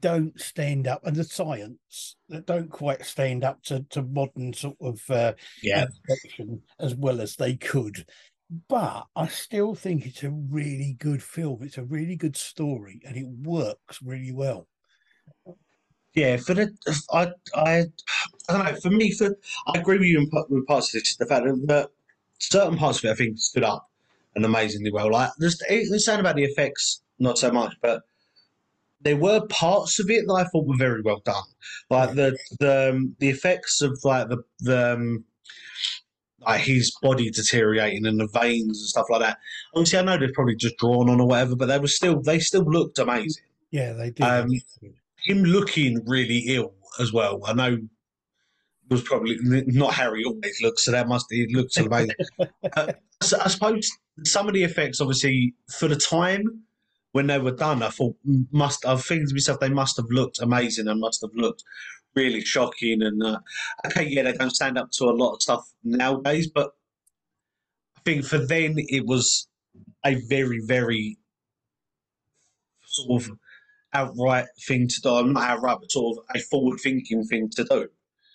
don't 0.00 0.40
stand 0.40 0.86
up 0.86 1.04
and 1.04 1.16
the 1.16 1.24
science 1.24 2.16
that 2.28 2.46
don't 2.46 2.70
quite 2.70 3.04
stand 3.04 3.44
up 3.44 3.62
to, 3.64 3.84
to 3.90 4.02
modern 4.02 4.52
sort 4.52 4.76
of 4.80 5.02
uh, 5.10 5.34
Yeah. 5.62 5.86
as 6.78 6.94
well 6.94 7.20
as 7.20 7.36
they 7.36 7.56
could. 7.56 8.06
But 8.68 9.06
I 9.16 9.26
still 9.28 9.74
think 9.74 10.06
it's 10.06 10.22
a 10.22 10.30
really 10.30 10.96
good 10.98 11.22
film. 11.22 11.62
It's 11.62 11.78
a 11.78 11.84
really 11.84 12.16
good 12.16 12.36
story 12.36 13.00
and 13.04 13.16
it 13.16 13.26
works 13.26 14.00
really 14.02 14.32
well. 14.32 14.68
Yeah, 16.14 16.36
for 16.36 16.54
the 16.54 16.72
I 17.12 17.32
I 17.54 17.86
I 18.48 18.52
don't 18.52 18.64
know. 18.64 18.80
For 18.80 18.90
me, 18.90 19.10
for 19.12 19.36
I 19.66 19.78
agree 19.78 19.98
with 19.98 20.06
you 20.06 20.18
in, 20.18 20.30
with 20.48 20.66
parts 20.66 20.94
of 20.94 21.00
this. 21.00 21.16
The 21.16 21.26
fact 21.26 21.44
that, 21.44 21.90
certain 22.38 22.76
parts 22.76 22.98
of 22.98 23.06
it 23.06 23.12
I 23.12 23.14
think 23.14 23.38
stood 23.38 23.64
up 23.64 23.88
and 24.36 24.44
amazingly 24.44 24.92
well. 24.92 25.10
Like 25.10 25.30
there's 25.38 25.60
it's 25.68 26.04
saying 26.04 26.20
about 26.20 26.36
the 26.36 26.44
effects, 26.44 27.02
not 27.18 27.38
so 27.38 27.50
much, 27.50 27.74
but 27.82 28.02
there 29.04 29.16
were 29.16 29.46
parts 29.48 30.00
of 30.00 30.10
it 30.10 30.24
that 30.26 30.34
I 30.34 30.44
thought 30.44 30.66
were 30.66 30.76
very 30.76 31.02
well 31.02 31.20
done. 31.24 31.44
Like 31.90 32.14
the 32.14 32.36
the 32.58 32.90
um, 32.90 33.14
the 33.20 33.28
effects 33.28 33.80
of 33.82 33.98
like 34.02 34.28
the 34.28 34.38
the 34.60 34.94
um, 34.94 35.24
like 36.40 36.62
his 36.62 36.92
body 37.02 37.30
deteriorating 37.30 38.06
and 38.06 38.18
the 38.18 38.28
veins 38.28 38.78
and 38.80 38.88
stuff 38.88 39.06
like 39.10 39.20
that. 39.20 39.38
Obviously, 39.74 39.98
I 39.98 40.02
know 40.02 40.18
they're 40.18 40.32
probably 40.34 40.56
just 40.56 40.78
drawn 40.78 41.08
on 41.08 41.20
or 41.20 41.28
whatever, 41.28 41.54
but 41.54 41.66
they 41.66 41.78
were 41.78 41.86
still 41.86 42.20
they 42.20 42.38
still 42.38 42.64
looked 42.64 42.98
amazing 42.98 43.44
Yeah, 43.70 43.92
they 43.92 44.10
did. 44.10 44.24
Um, 44.24 44.50
him 45.24 45.44
looking 45.44 46.02
really 46.06 46.44
ill 46.48 46.74
as 46.98 47.12
well. 47.12 47.40
I 47.46 47.52
know 47.52 47.74
it 47.74 48.90
was 48.90 49.02
probably 49.02 49.38
not 49.42 49.94
Harry 49.94 50.24
always 50.24 50.60
looks, 50.62 50.84
so 50.84 50.92
that 50.92 51.08
must 51.08 51.26
he 51.30 51.46
looks 51.54 51.76
amazing. 51.76 52.14
uh, 52.76 52.92
so 53.22 53.38
I 53.40 53.48
suppose 53.48 53.90
some 54.24 54.48
of 54.48 54.54
the 54.54 54.64
effects, 54.64 55.00
obviously, 55.00 55.54
for 55.78 55.88
the 55.88 55.96
time 55.96 56.64
when 57.14 57.28
they 57.28 57.38
were 57.38 57.52
done, 57.52 57.80
I 57.80 57.90
thought 57.90 58.16
must. 58.50 58.84
I 58.84 58.96
think 58.96 59.28
to 59.28 59.34
myself 59.34 59.60
they 59.60 59.68
must 59.68 59.96
have 59.98 60.10
looked 60.10 60.40
amazing 60.42 60.88
and 60.88 60.98
must 61.00 61.20
have 61.20 61.30
looked 61.34 61.62
really 62.16 62.40
shocking. 62.40 63.02
And 63.02 63.22
uh, 63.22 63.38
okay, 63.86 64.08
yeah, 64.08 64.24
they 64.24 64.32
don't 64.32 64.50
stand 64.50 64.76
up 64.76 64.90
to 64.94 65.04
a 65.04 65.14
lot 65.14 65.34
of 65.34 65.42
stuff 65.42 65.64
nowadays, 65.84 66.48
but 66.52 66.72
I 67.96 68.00
think 68.04 68.24
for 68.24 68.38
then 68.38 68.74
it 68.78 69.06
was 69.06 69.46
a 70.04 70.16
very, 70.28 70.58
very 70.66 71.16
sort 72.84 73.22
of 73.22 73.30
outright 73.92 74.46
thing 74.66 74.88
to 74.88 75.00
do. 75.00 75.26
Not 75.28 75.50
outright, 75.50 75.78
but 75.82 75.92
sort 75.92 76.18
of 76.18 76.24
a 76.34 76.40
forward 76.40 76.80
thinking 76.82 77.22
thing 77.22 77.48
to 77.50 77.62
do. 77.62 77.88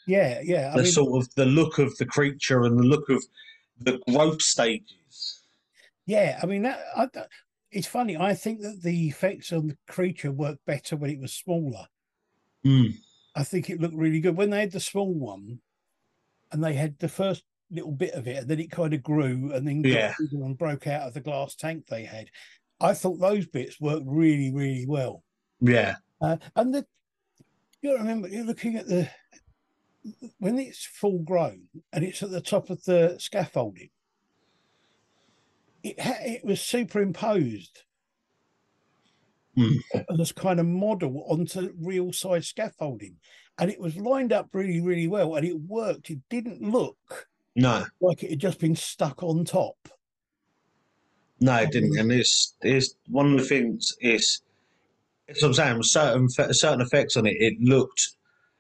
yeah, 0.07 0.39
yeah. 0.41 0.69
I 0.71 0.77
the 0.77 0.83
mean, 0.83 0.91
sort 0.93 1.21
of 1.21 1.35
the 1.35 1.45
look 1.45 1.79
of 1.79 1.97
the 1.97 2.05
creature 2.05 2.63
and 2.63 2.79
the 2.79 2.83
look 2.83 3.09
of 3.09 3.25
the 3.77 3.99
growth 4.09 4.41
stages. 4.41 5.43
yeah, 6.05 6.39
I 6.41 6.45
mean 6.45 6.61
that. 6.61 6.79
I, 6.95 7.07
it's 7.71 7.87
funny. 7.87 8.17
I 8.17 8.33
think 8.33 8.61
that 8.61 8.81
the 8.81 9.07
effects 9.07 9.51
on 9.53 9.67
the 9.67 9.77
creature 9.87 10.31
worked 10.31 10.65
better 10.65 10.95
when 10.95 11.11
it 11.11 11.19
was 11.19 11.33
smaller. 11.33 11.85
Mm. 12.65 12.93
I 13.35 13.43
think 13.43 13.69
it 13.69 13.79
looked 13.79 13.95
really 13.95 14.19
good 14.19 14.35
when 14.35 14.49
they 14.49 14.61
had 14.61 14.71
the 14.71 14.79
small 14.79 15.13
one, 15.13 15.59
and 16.51 16.63
they 16.63 16.73
had 16.73 16.97
the 16.99 17.07
first 17.09 17.43
little 17.71 17.91
bit 17.91 18.13
of 18.13 18.27
it, 18.27 18.37
and 18.37 18.47
then 18.47 18.59
it 18.59 18.71
kind 18.71 18.93
of 18.93 19.03
grew, 19.03 19.53
and 19.53 19.67
then 19.67 19.83
Yeah. 19.83 20.13
and 20.31 20.57
broke 20.57 20.87
out 20.87 21.07
of 21.07 21.13
the 21.13 21.21
glass 21.21 21.55
tank 21.55 21.85
they 21.87 22.03
had. 22.03 22.29
I 22.81 22.93
thought 22.93 23.19
those 23.19 23.45
bits 23.45 23.79
worked 23.79 24.05
really, 24.07 24.51
really 24.53 24.85
well. 24.87 25.23
Yeah, 25.61 25.95
Uh, 26.21 26.37
and 26.55 26.73
the 26.73 26.85
you 27.81 27.93
remember 27.95 28.27
you're 28.27 28.43
looking 28.45 28.75
at 28.75 28.87
the 28.87 29.09
when 30.39 30.57
it's 30.57 30.83
full 30.85 31.19
grown 31.19 31.67
and 31.93 32.03
it's 32.03 32.23
at 32.23 32.31
the 32.31 32.41
top 32.41 32.69
of 32.69 32.83
the 32.85 33.17
scaffolding. 33.19 33.89
It 35.83 35.99
ha- 35.99 36.17
it 36.21 36.43
was 36.45 36.61
superimposed 36.61 37.83
Hmm. 39.55 39.77
as 40.19 40.31
kind 40.31 40.59
of 40.59 40.65
model 40.67 41.25
onto 41.27 41.73
real 41.79 42.13
size 42.13 42.47
scaffolding, 42.47 43.17
and 43.57 43.69
it 43.71 43.79
was 43.79 43.97
lined 43.97 44.31
up 44.31 44.49
really 44.53 44.79
really 44.79 45.07
well, 45.07 45.35
and 45.35 45.45
it 45.45 45.59
worked. 45.59 46.09
It 46.09 46.19
didn't 46.29 46.61
look 46.61 47.27
no, 47.55 47.85
like 47.99 48.23
it 48.23 48.29
had 48.29 48.39
just 48.39 48.59
been 48.59 48.75
stuck 48.75 49.21
on 49.23 49.43
top. 49.45 49.75
no, 51.41 51.55
it 51.57 51.71
didn't. 51.71 51.97
And 51.97 52.11
it's 52.11 52.55
it's 52.61 52.95
one 53.07 53.31
of 53.33 53.39
the 53.39 53.45
things 53.45 53.95
is, 54.01 54.41
it's 55.27 55.41
what 55.41 55.49
I'm 55.49 55.53
saying. 55.53 55.83
Certain 55.83 56.29
certain 56.53 56.81
effects 56.81 57.17
on 57.17 57.25
it, 57.25 57.37
it 57.39 57.59
looked, 57.59 58.09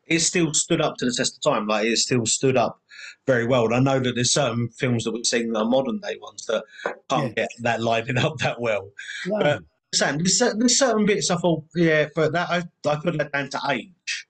it 0.09 0.19
still 0.19 0.53
stood 0.53 0.81
up 0.81 0.97
to 0.97 1.05
the 1.05 1.13
test 1.13 1.37
of 1.37 1.51
time. 1.51 1.67
Like 1.67 1.85
it 1.85 1.97
still 1.97 2.25
stood 2.25 2.57
up 2.57 2.81
very 3.27 3.45
well. 3.45 3.65
And 3.65 3.75
I 3.75 3.79
know 3.79 3.99
that 3.99 4.15
there's 4.15 4.33
certain 4.33 4.69
films 4.69 5.03
that 5.03 5.11
we've 5.11 5.25
seen 5.25 5.51
that 5.53 5.59
are 5.59 5.65
modern 5.65 5.99
day 5.99 6.17
ones 6.21 6.45
that 6.47 6.63
can't 7.09 7.35
get 7.35 7.49
that 7.61 7.81
lining 7.81 8.17
up 8.17 8.37
that 8.39 8.59
well. 8.59 8.89
No, 9.25 9.39
But- 9.39 9.63
Sam, 9.93 10.17
there's, 10.17 10.37
there's 10.37 10.77
certain 10.77 11.07
bits 11.07 11.31
I 11.31 11.35
thought, 11.37 11.63
yeah, 11.75 12.09
but 12.15 12.31
that 12.33 12.47
I, 12.49 12.57
I 12.87 12.95
put 12.97 13.17
that 13.17 13.31
down 13.31 13.49
to 13.49 13.59
age. 13.71 14.27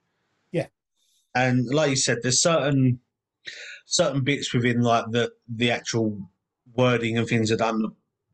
Yeah. 0.52 0.68
And 1.34 1.66
like 1.66 1.90
you 1.90 1.96
said, 1.96 2.18
there's 2.22 2.40
certain 2.40 3.00
certain 3.84 4.22
bits 4.22 4.54
within 4.54 4.80
like 4.80 5.04
the 5.10 5.32
the 5.48 5.70
actual 5.70 6.18
wording 6.74 7.18
and 7.18 7.26
things 7.28 7.50
are 7.52 7.56
done 7.56 7.84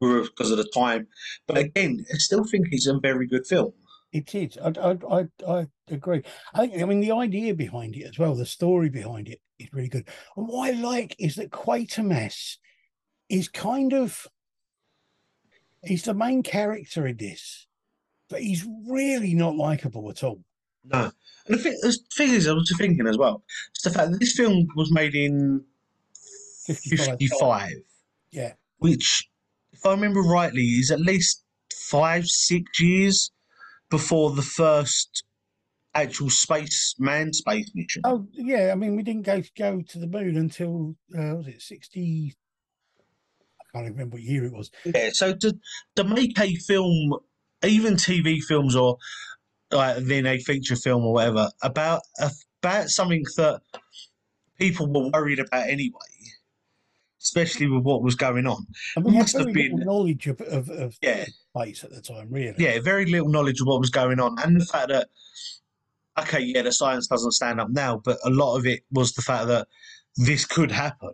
because 0.01 0.53
of 0.53 0.59
the 0.59 0.71
time. 0.73 1.09
But 1.49 1.59
again, 1.59 2.05
I 2.15 2.19
still 2.19 2.45
think 2.45 2.69
it's 2.71 2.87
a 2.87 2.97
very 2.99 3.27
good 3.27 3.45
film. 3.47 3.73
It 4.13 4.35
is. 4.35 4.57
I, 4.59 4.73
I, 4.81 5.19
I, 5.19 5.27
I 5.49 5.67
agree. 5.89 6.23
I 6.55 6.67
think. 6.67 6.83
I 6.83 6.85
mean, 6.87 7.01
the 7.01 7.13
idea 7.13 7.55
behind 7.55 7.97
it 7.97 8.05
as 8.05 8.19
well, 8.19 8.35
the 8.35 8.47
story 8.47 8.89
behind 8.89 9.29
it 9.29 9.41
is 9.59 9.69
really 9.73 9.89
good. 9.89 10.09
And 10.37 10.49
what 10.49 10.69
I 10.69 10.79
like 10.81 11.17
is 11.19 11.35
that 11.37 11.51
Quatermass 11.51 12.57
is 13.29 13.49
kind 13.49 13.93
of 13.93 14.27
he's 15.83 16.05
the 16.05 16.15
main 16.15 16.43
character 16.43 17.07
in 17.07 17.17
this, 17.17 17.67
but 18.29 18.43
he's 18.43 18.67
really 18.89 19.35
not 19.35 19.57
likable 19.57 20.09
at 20.11 20.23
all. 20.25 20.43
No. 20.85 21.11
And 21.47 21.59
the 21.59 21.63
thing, 21.63 21.79
the 21.83 21.99
thing 22.17 22.31
is, 22.31 22.47
I 22.49 22.53
was 22.53 22.73
thinking 22.79 23.07
as 23.07 23.19
well, 23.19 23.43
it's 23.71 23.83
the 23.83 23.91
fact 23.91 24.13
that 24.13 24.21
this 24.21 24.37
film 24.37 24.67
was 24.77 24.91
made 24.93 25.15
in 25.15 25.65
55. 26.67 27.19
55, 27.19 27.73
Yeah. 28.31 28.53
which, 28.79 29.29
if 29.73 29.85
I 29.85 29.91
remember 29.91 30.21
rightly, 30.21 30.63
is 30.63 30.91
at 30.91 31.01
least 31.01 31.45
five, 31.73 32.27
six 32.27 32.81
years 32.81 33.31
before 33.91 34.31
the 34.33 34.43
first 34.43 35.23
actual 35.95 36.29
space 36.31 36.95
manned 36.99 37.35
space 37.35 37.71
mission. 37.75 38.03
Oh 38.05 38.27
yeah. 38.33 38.71
I 38.73 38.75
mean, 38.75 38.97
we 38.97 39.03
didn't 39.03 39.23
go 39.25 39.43
go 39.57 39.83
to 39.89 39.99
the 39.99 40.07
moon 40.07 40.37
until 40.37 40.97
uh, 41.17 41.37
was 41.37 41.47
it 41.49 41.63
sixty? 41.63 42.35
I 43.61 43.79
can't 43.79 43.91
remember 43.91 44.15
what 44.17 44.23
year 44.23 44.45
it 44.45 44.53
was. 44.53 44.71
Yeah, 44.85 45.11
so 45.13 45.35
to, 45.35 45.57
to 45.97 46.05
make 46.05 46.39
a 46.41 46.55
film, 46.55 47.15
even 47.65 47.95
TV 47.95 48.41
films 48.43 48.75
or 48.77 48.97
like 49.71 49.99
then 50.05 50.27
a 50.27 50.39
feature 50.39 50.77
film 50.77 51.05
or 51.05 51.13
whatever, 51.15 51.51
about 51.63 52.03
about 52.63 52.89
something 52.91 53.25
that 53.37 53.61
people 54.59 54.87
were 54.87 55.11
worried 55.11 55.39
about 55.41 55.69
anyway, 55.69 55.93
especially 57.21 57.67
with 57.69 57.85
what 57.85 58.03
was 58.03 58.15
going 58.15 58.47
on. 58.47 58.67
We 59.03 59.13
had 59.15 59.23
Must 59.23 59.39
have 59.39 59.53
been- 59.53 59.77
knowledge 59.81 60.27
of, 60.27 60.41
of, 60.43 60.69
of 60.71 60.97
Yeah. 61.03 61.25
At 61.57 61.91
the 61.91 62.03
time, 62.03 62.29
really. 62.31 62.55
Yeah, 62.59 62.81
very 62.81 63.07
little 63.07 63.29
knowledge 63.29 63.61
of 63.61 63.67
what 63.67 63.81
was 63.81 63.91
going 63.91 64.21
on, 64.21 64.37
and 64.43 64.61
the 64.61 64.65
fact 64.65 64.89
that 64.89 65.09
okay, 66.19 66.41
yeah, 66.41 66.63
the 66.63 66.73
science 66.73 67.07
doesn't 67.07 67.33
stand 67.33 67.61
up 67.61 67.71
now, 67.71 68.01
but 68.05 68.19
a 68.25 68.31
lot 68.31 68.57
of 68.57 68.67
it 68.67 68.81
was 68.91 69.13
the 69.13 69.23
fact 69.23 69.49
that 69.49 69.69
this 70.17 70.45
could 70.45 70.71
happen. 70.71 71.13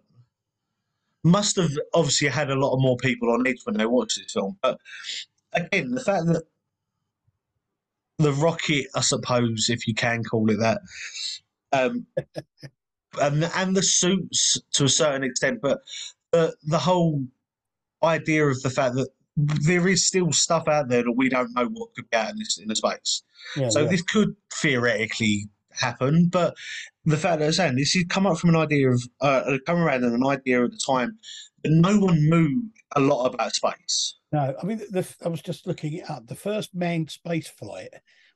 Must 1.24 1.56
have 1.56 1.70
obviously 1.94 2.28
had 2.28 2.50
a 2.50 2.58
lot 2.58 2.74
of 2.74 2.80
more 2.80 2.96
people 2.96 3.30
on 3.30 3.46
edge 3.46 3.60
when 3.64 3.76
they 3.76 3.86
watched 3.86 4.18
this 4.18 4.32
film, 4.32 4.58
but 4.62 4.78
again, 5.52 5.92
the 5.92 6.00
fact 6.00 6.26
that 6.26 6.44
the 8.18 8.32
rocket, 8.32 8.86
I 8.94 9.00
suppose, 9.00 9.68
if 9.70 9.86
you 9.86 9.94
can 9.94 10.22
call 10.24 10.50
it 10.50 10.58
that, 10.58 10.80
um, 11.72 12.06
and 13.20 13.44
and 13.56 13.76
the 13.76 13.82
suits 13.82 14.60
to 14.74 14.84
a 14.84 14.88
certain 14.88 15.22
extent, 15.22 15.60
but 15.62 15.80
the 16.32 16.78
whole 16.78 17.24
idea 18.02 18.46
of 18.46 18.60
the 18.62 18.70
fact 18.70 18.94
that 18.96 19.08
there 19.36 19.88
is 19.88 20.06
still 20.06 20.32
stuff 20.32 20.68
out 20.68 20.88
there 20.88 21.02
that 21.02 21.12
we 21.16 21.28
don't 21.28 21.54
know 21.54 21.66
what 21.66 21.94
could 21.94 22.08
be 22.10 22.16
out 22.16 22.30
in 22.30 22.38
this 22.38 22.58
in 22.58 22.68
the 22.68 22.76
space. 22.76 23.22
Yeah, 23.56 23.68
So 23.70 23.80
yeah. 23.82 23.88
this 23.90 24.02
could 24.02 24.34
theoretically 24.54 25.48
happen, 25.72 26.28
but 26.30 26.54
the 27.04 27.16
fact 27.16 27.38
that 27.40 27.46
I'm 27.46 27.52
saying 27.52 27.76
this 27.76 27.92
has 27.94 28.04
come 28.08 28.26
up 28.26 28.38
from 28.38 28.50
an 28.50 28.56
idea 28.56 28.90
of 28.90 29.02
uh, 29.20 29.56
come 29.66 29.78
around 29.78 30.04
in 30.04 30.12
an 30.14 30.26
idea 30.26 30.62
at 30.64 30.70
the 30.70 30.80
time 30.86 31.18
that 31.64 31.70
no 31.72 31.98
one 31.98 32.16
knew 32.28 32.64
a 32.94 33.00
lot 33.00 33.26
about 33.32 33.54
space. 33.54 34.16
No, 34.32 34.54
I 34.62 34.66
mean, 34.66 34.78
the, 34.90 35.06
I 35.24 35.28
was 35.28 35.40
just 35.42 35.66
looking 35.66 35.94
it 35.94 36.10
up. 36.10 36.26
The 36.26 36.34
first 36.34 36.74
manned 36.74 37.10
space 37.10 37.48
flight 37.48 37.88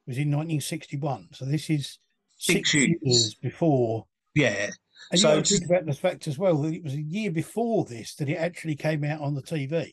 was 0.06 0.16
in 0.18 0.30
1961. 0.30 1.28
So 1.32 1.44
this 1.44 1.68
is 1.70 1.98
Six 2.38 2.70
six, 2.70 2.74
years. 2.74 2.96
years. 3.02 3.34
before. 3.34 4.06
Yeah, 4.34 4.70
And 5.10 5.18
So 5.20 5.28
you 5.30 5.34
got 5.36 5.38
it's- 5.38 5.48
to 5.48 5.58
think 5.58 5.70
about 5.70 5.86
the 5.86 5.94
fact 5.94 6.28
as 6.28 6.36
well 6.38 6.60
that 6.62 6.74
it 6.74 6.84
was 6.84 6.92
a 6.94 7.00
year 7.02 7.30
before 7.30 7.84
this 7.86 8.14
that 8.16 8.28
it 8.28 8.36
actually 8.36 8.76
came 8.76 9.04
out 9.04 9.20
on 9.22 9.34
the 9.34 9.42
TV. 9.42 9.92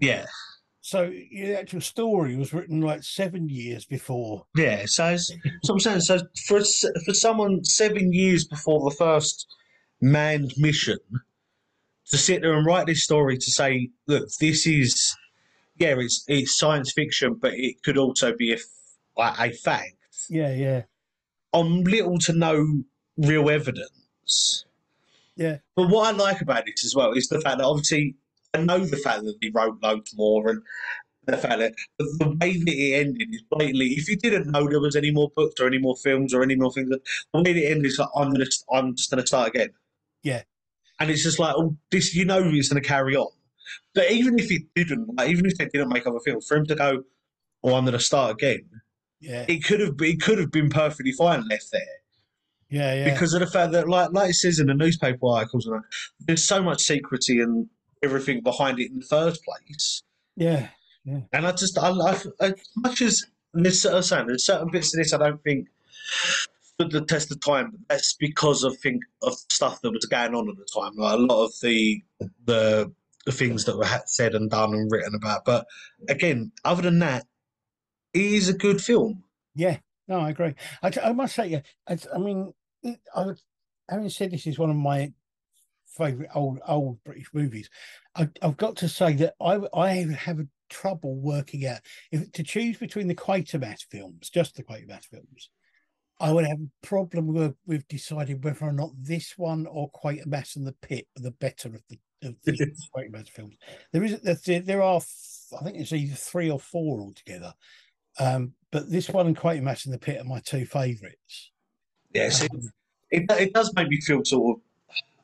Yeah, 0.00 0.26
So 0.80 1.10
the 1.10 1.54
actual 1.58 1.80
story 1.80 2.36
was 2.36 2.52
written 2.52 2.80
like 2.80 3.02
seven 3.02 3.48
years 3.48 3.84
before. 3.84 4.46
yeah. 4.56 4.82
So, 4.86 5.06
it's, 5.08 5.30
so 5.64 5.72
I'm 5.74 5.80
saying, 5.80 6.00
so 6.00 6.18
for 6.46 6.60
for 7.04 7.14
someone 7.14 7.64
seven 7.64 8.12
years 8.12 8.46
before 8.46 8.88
the 8.88 8.96
first 8.96 9.46
manned 10.00 10.52
mission 10.56 10.98
to 12.10 12.16
sit 12.16 12.40
there 12.42 12.54
and 12.56 12.64
write 12.66 12.86
this 12.86 13.04
story 13.04 13.36
to 13.36 13.50
say, 13.50 13.90
look, 14.06 14.28
this 14.40 14.66
is, 14.66 15.14
yeah, 15.76 15.94
it's 15.98 16.24
it's 16.28 16.58
science 16.58 16.92
fiction, 16.92 17.34
but 17.34 17.52
it 17.54 17.82
could 17.82 17.98
also 17.98 18.34
be 18.36 18.52
a 18.52 18.58
a 19.18 19.50
fact 19.52 19.96
Yeah, 20.30 20.54
yeah, 20.54 20.82
on 21.52 21.82
little 21.84 22.18
to 22.20 22.32
no 22.32 22.82
real 23.16 23.50
evidence. 23.50 24.64
yeah, 25.36 25.58
But 25.74 25.88
what 25.90 26.14
I 26.14 26.16
like 26.16 26.40
about 26.40 26.68
it 26.68 26.80
as 26.84 26.94
well 26.94 27.12
is 27.12 27.26
the 27.28 27.40
fact 27.40 27.58
that 27.58 27.64
obviously 27.64 28.14
I 28.54 28.62
know 28.62 28.78
the 28.78 28.96
fact 28.96 29.24
that 29.24 29.36
he 29.40 29.50
wrote 29.50 29.82
loads 29.82 30.16
more 30.16 30.48
and 30.48 30.62
the 31.26 31.36
fact 31.36 31.58
that 31.58 31.74
the, 31.98 32.04
the 32.18 32.28
way 32.40 32.56
that 32.56 32.68
it 32.68 33.06
ended 33.06 33.28
is 33.34 33.42
blatantly. 33.50 33.88
If 33.88 34.08
you 34.08 34.16
didn't 34.16 34.50
know 34.50 34.68
there 34.68 34.80
was 34.80 34.96
any 34.96 35.10
more 35.10 35.30
books 35.36 35.60
or 35.60 35.66
any 35.66 35.78
more 35.78 35.96
films 35.96 36.32
or 36.32 36.42
any 36.42 36.56
more 36.56 36.72
things, 36.72 36.88
the 36.88 37.42
way 37.42 37.50
it 37.50 37.70
ended 37.70 37.86
is 37.86 37.98
like 37.98 38.08
I'm 38.16 38.32
gonna 38.32 38.46
I'm 38.72 38.96
just 38.96 39.10
gonna 39.10 39.26
start 39.26 39.48
again. 39.48 39.70
Yeah. 40.22 40.42
And 41.00 41.10
it's 41.10 41.22
just 41.22 41.38
like 41.38 41.54
oh, 41.56 41.76
this, 41.90 42.14
you 42.14 42.24
know, 42.24 42.42
it's 42.42 42.68
gonna 42.68 42.80
carry 42.80 43.16
on. 43.16 43.30
But 43.94 44.10
even 44.10 44.38
if 44.38 44.50
it 44.50 44.62
didn't, 44.74 45.14
like, 45.16 45.28
even 45.28 45.46
if 45.46 45.58
they 45.58 45.66
didn't 45.66 45.90
make 45.90 46.06
other 46.06 46.20
films, 46.24 46.46
for 46.46 46.56
him 46.56 46.66
to 46.66 46.74
go, 46.74 47.02
"Oh, 47.62 47.74
I'm 47.74 47.84
gonna 47.84 48.00
start 48.00 48.32
again," 48.32 48.64
yeah, 49.20 49.44
it 49.46 49.62
could 49.62 49.80
have 49.80 49.94
it 50.00 50.22
could 50.22 50.38
have 50.38 50.50
been 50.50 50.70
perfectly 50.70 51.12
fine 51.12 51.46
left 51.48 51.70
there 51.70 51.82
yeah, 52.70 52.94
yeah. 52.94 53.12
because 53.12 53.32
of 53.34 53.40
the 53.40 53.46
fact 53.46 53.72
that, 53.72 53.88
like, 53.88 54.12
like 54.12 54.30
it 54.30 54.34
says 54.34 54.58
in 54.58 54.66
the 54.66 54.74
newspaper 54.74 55.26
articles, 55.26 55.66
and 55.66 55.82
there's 56.20 56.44
so 56.44 56.62
much 56.62 56.82
secrecy 56.82 57.40
and 57.40 57.66
everything 58.02 58.42
behind 58.42 58.78
it 58.80 58.90
in 58.90 58.98
the 59.00 59.04
first 59.06 59.42
place. 59.44 60.02
yeah, 60.36 60.68
And 61.32 61.46
I 61.46 61.52
just, 61.52 61.78
I, 61.78 61.90
I 61.90 62.12
as 62.40 62.54
much 62.76 63.02
as 63.02 63.24
there's, 63.54 63.84
was 63.84 64.08
saying, 64.08 64.26
there's 64.26 64.44
certain 64.44 64.68
bits 64.70 64.94
of 64.94 64.98
this 64.98 65.12
I 65.12 65.18
don't 65.18 65.42
think 65.42 65.68
stood 66.62 66.90
the 66.92 67.00
test 67.04 67.30
of 67.32 67.40
time. 67.40 67.70
But 67.72 67.80
that's 67.88 68.14
because 68.14 68.62
of 68.64 68.76
think 68.78 69.02
of 69.22 69.34
stuff 69.50 69.80
that 69.82 69.90
was 69.90 70.04
going 70.06 70.34
on 70.34 70.48
at 70.48 70.56
the 70.56 70.66
time. 70.72 70.92
Like 70.96 71.14
a 71.14 71.22
lot 71.22 71.44
of 71.46 71.52
the 71.62 72.02
the, 72.44 72.92
the 73.26 73.32
things 73.32 73.64
that 73.64 73.76
were 73.76 73.86
said 74.06 74.34
and 74.34 74.50
done 74.50 74.74
and 74.74 74.90
written 74.90 75.14
about. 75.14 75.44
But 75.44 75.66
again, 76.08 76.52
other 76.64 76.82
than 76.82 76.98
that, 77.00 77.26
it 78.14 78.22
is 78.22 78.48
a 78.48 78.54
good 78.54 78.80
film. 78.82 79.24
yeah. 79.54 79.78
No, 80.10 80.20
I 80.20 80.30
agree. 80.30 80.54
I, 80.82 80.90
I 81.04 81.12
must 81.12 81.34
say, 81.34 81.48
yeah. 81.48 81.60
I, 81.86 81.98
I 82.14 82.18
mean, 82.18 82.54
I 83.14 83.26
would- 83.26 83.42
having 83.90 84.08
said 84.08 84.30
this 84.30 84.46
is 84.46 84.58
one 84.58 84.70
of 84.70 84.76
my 84.76 85.12
favorite 85.96 86.30
old 86.34 86.60
old 86.66 87.02
British 87.04 87.28
movies. 87.32 87.68
I, 88.14 88.28
I've 88.42 88.56
got 88.56 88.76
to 88.76 88.88
say 88.88 89.14
that 89.14 89.34
I 89.40 89.60
I 89.74 90.06
have 90.18 90.40
trouble 90.68 91.16
working 91.16 91.66
out 91.66 91.80
if 92.12 92.30
to 92.32 92.42
choose 92.42 92.76
between 92.76 93.08
the 93.08 93.14
Quatermass 93.14 93.84
films, 93.90 94.30
just 94.30 94.56
the 94.56 94.62
Quatermass 94.62 95.06
films. 95.06 95.50
I 96.20 96.32
would 96.32 96.46
have 96.46 96.58
a 96.58 96.86
problem 96.86 97.28
with, 97.28 97.54
with 97.64 97.86
deciding 97.86 98.40
whether 98.40 98.64
or 98.64 98.72
not 98.72 98.90
this 99.00 99.38
one 99.38 99.66
or 99.66 99.90
Quatermass 99.92 100.56
and 100.56 100.66
the 100.66 100.74
Pit 100.82 101.06
are 101.16 101.22
the 101.22 101.30
better 101.30 101.68
of 101.68 101.82
the 101.88 101.98
of 102.22 102.34
the 102.44 102.52
Quatermass 102.96 103.28
films. 103.28 103.56
There 103.92 104.02
is 104.02 104.20
there, 104.20 104.60
there 104.60 104.82
are 104.82 105.00
I 105.58 105.64
think 105.64 105.78
it's 105.78 105.92
either 105.92 106.14
three 106.14 106.50
or 106.50 106.58
four 106.58 107.00
altogether. 107.00 107.54
Um, 108.18 108.54
but 108.72 108.90
this 108.90 109.08
one 109.08 109.28
and 109.28 109.36
Quatermass 109.36 109.84
and 109.84 109.94
the 109.94 109.98
Pit 109.98 110.20
are 110.20 110.24
my 110.24 110.40
two 110.40 110.66
favourites. 110.66 111.52
Yes, 112.12 112.42
it, 112.42 112.50
Um, 112.52 112.72
it, 113.10 113.30
it 113.30 113.52
does 113.54 113.72
make 113.74 113.88
me 113.88 114.00
feel 114.00 114.24
sort 114.24 114.56
of 114.56 114.62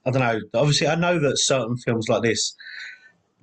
I 0.07 0.11
don't 0.11 0.21
know. 0.21 0.41
Obviously, 0.61 0.87
I 0.87 0.95
know 0.95 1.19
that 1.19 1.39
certain 1.39 1.77
films 1.77 2.09
like 2.09 2.23
this 2.23 2.55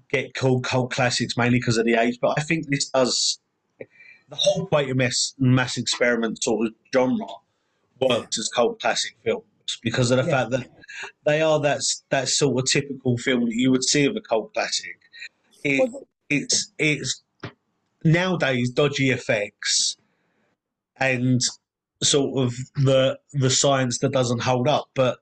get 0.10 0.34
called 0.34 0.64
cult 0.64 0.92
classics 0.92 1.38
mainly 1.38 1.60
because 1.60 1.78
of 1.78 1.86
the 1.86 1.96
age, 1.96 2.20
but 2.22 2.38
I 2.38 2.42
think 2.42 2.68
this 2.70 2.90
does 2.90 3.40
the 3.80 4.36
whole 4.36 4.68
Quatermass 4.68 4.96
mass 4.96 5.34
mass 5.40 5.78
experiment 5.78 6.42
sort 6.44 6.68
of 6.68 6.74
genre 6.94 7.28
works 8.00 8.38
as 8.40 8.50
cult 8.50 8.80
classic 8.80 9.16
films 9.24 9.44
because 9.84 10.12
of 10.12 10.18
the 10.18 10.24
Yeah. 10.24 10.30
fact 10.38 10.52
that 10.52 10.68
they 11.26 11.42
are 11.42 11.60
that 11.62 11.82
that 12.10 12.28
sort 12.30 12.60
of 12.60 12.70
typical 12.72 13.18
film 13.18 13.46
that 13.46 13.56
you 13.56 13.72
would 13.72 13.84
see 13.84 14.06
of 14.06 14.16
a 14.16 14.22
cult 14.22 14.54
classic. 14.54 15.00
It, 15.64 15.90
it's 16.30 16.72
it's 16.78 17.24
nowadays 18.04 18.70
dodgy 18.72 19.12
effects 19.12 19.98
and 20.98 21.40
sort 22.04 22.44
of 22.44 22.54
the 22.76 23.20
the 23.34 23.50
science 23.50 24.00
that 24.00 24.12
doesn't 24.12 24.42
hold 24.42 24.68
up. 24.68 24.90
But 24.94 25.20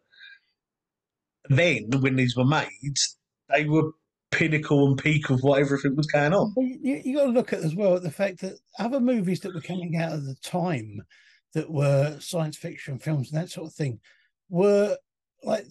then 1.50 1.90
when 2.02 2.16
these 2.16 2.36
were 2.36 2.46
made, 2.46 2.98
they 3.50 3.66
were 3.66 3.92
pinnacle 4.32 4.88
and 4.88 4.98
peak 4.98 5.30
of 5.30 5.42
what 5.42 5.60
everything 5.60 5.96
was 5.96 6.08
going 6.08 6.34
on. 6.34 6.54
You, 6.58 7.02
you 7.04 7.16
got 7.16 7.26
to 7.26 7.32
look 7.32 7.52
at 7.54 7.60
as 7.60 7.76
well 7.76 7.96
at 7.96 8.04
the 8.04 8.12
fact 8.12 8.42
that 8.42 8.60
other 8.78 9.00
movies 9.00 9.40
that 9.42 9.54
were 9.54 9.62
coming 9.62 9.98
out 9.98 10.14
at 10.14 10.24
the 10.24 10.36
time 10.44 11.02
that 11.54 11.70
were 11.70 12.18
science 12.20 12.58
fiction 12.58 13.00
films 13.00 13.32
and 13.32 13.42
that 13.42 13.50
sort 13.50 13.68
of 13.68 13.74
thing 13.74 14.00
were 14.50 14.96
like 15.44 15.66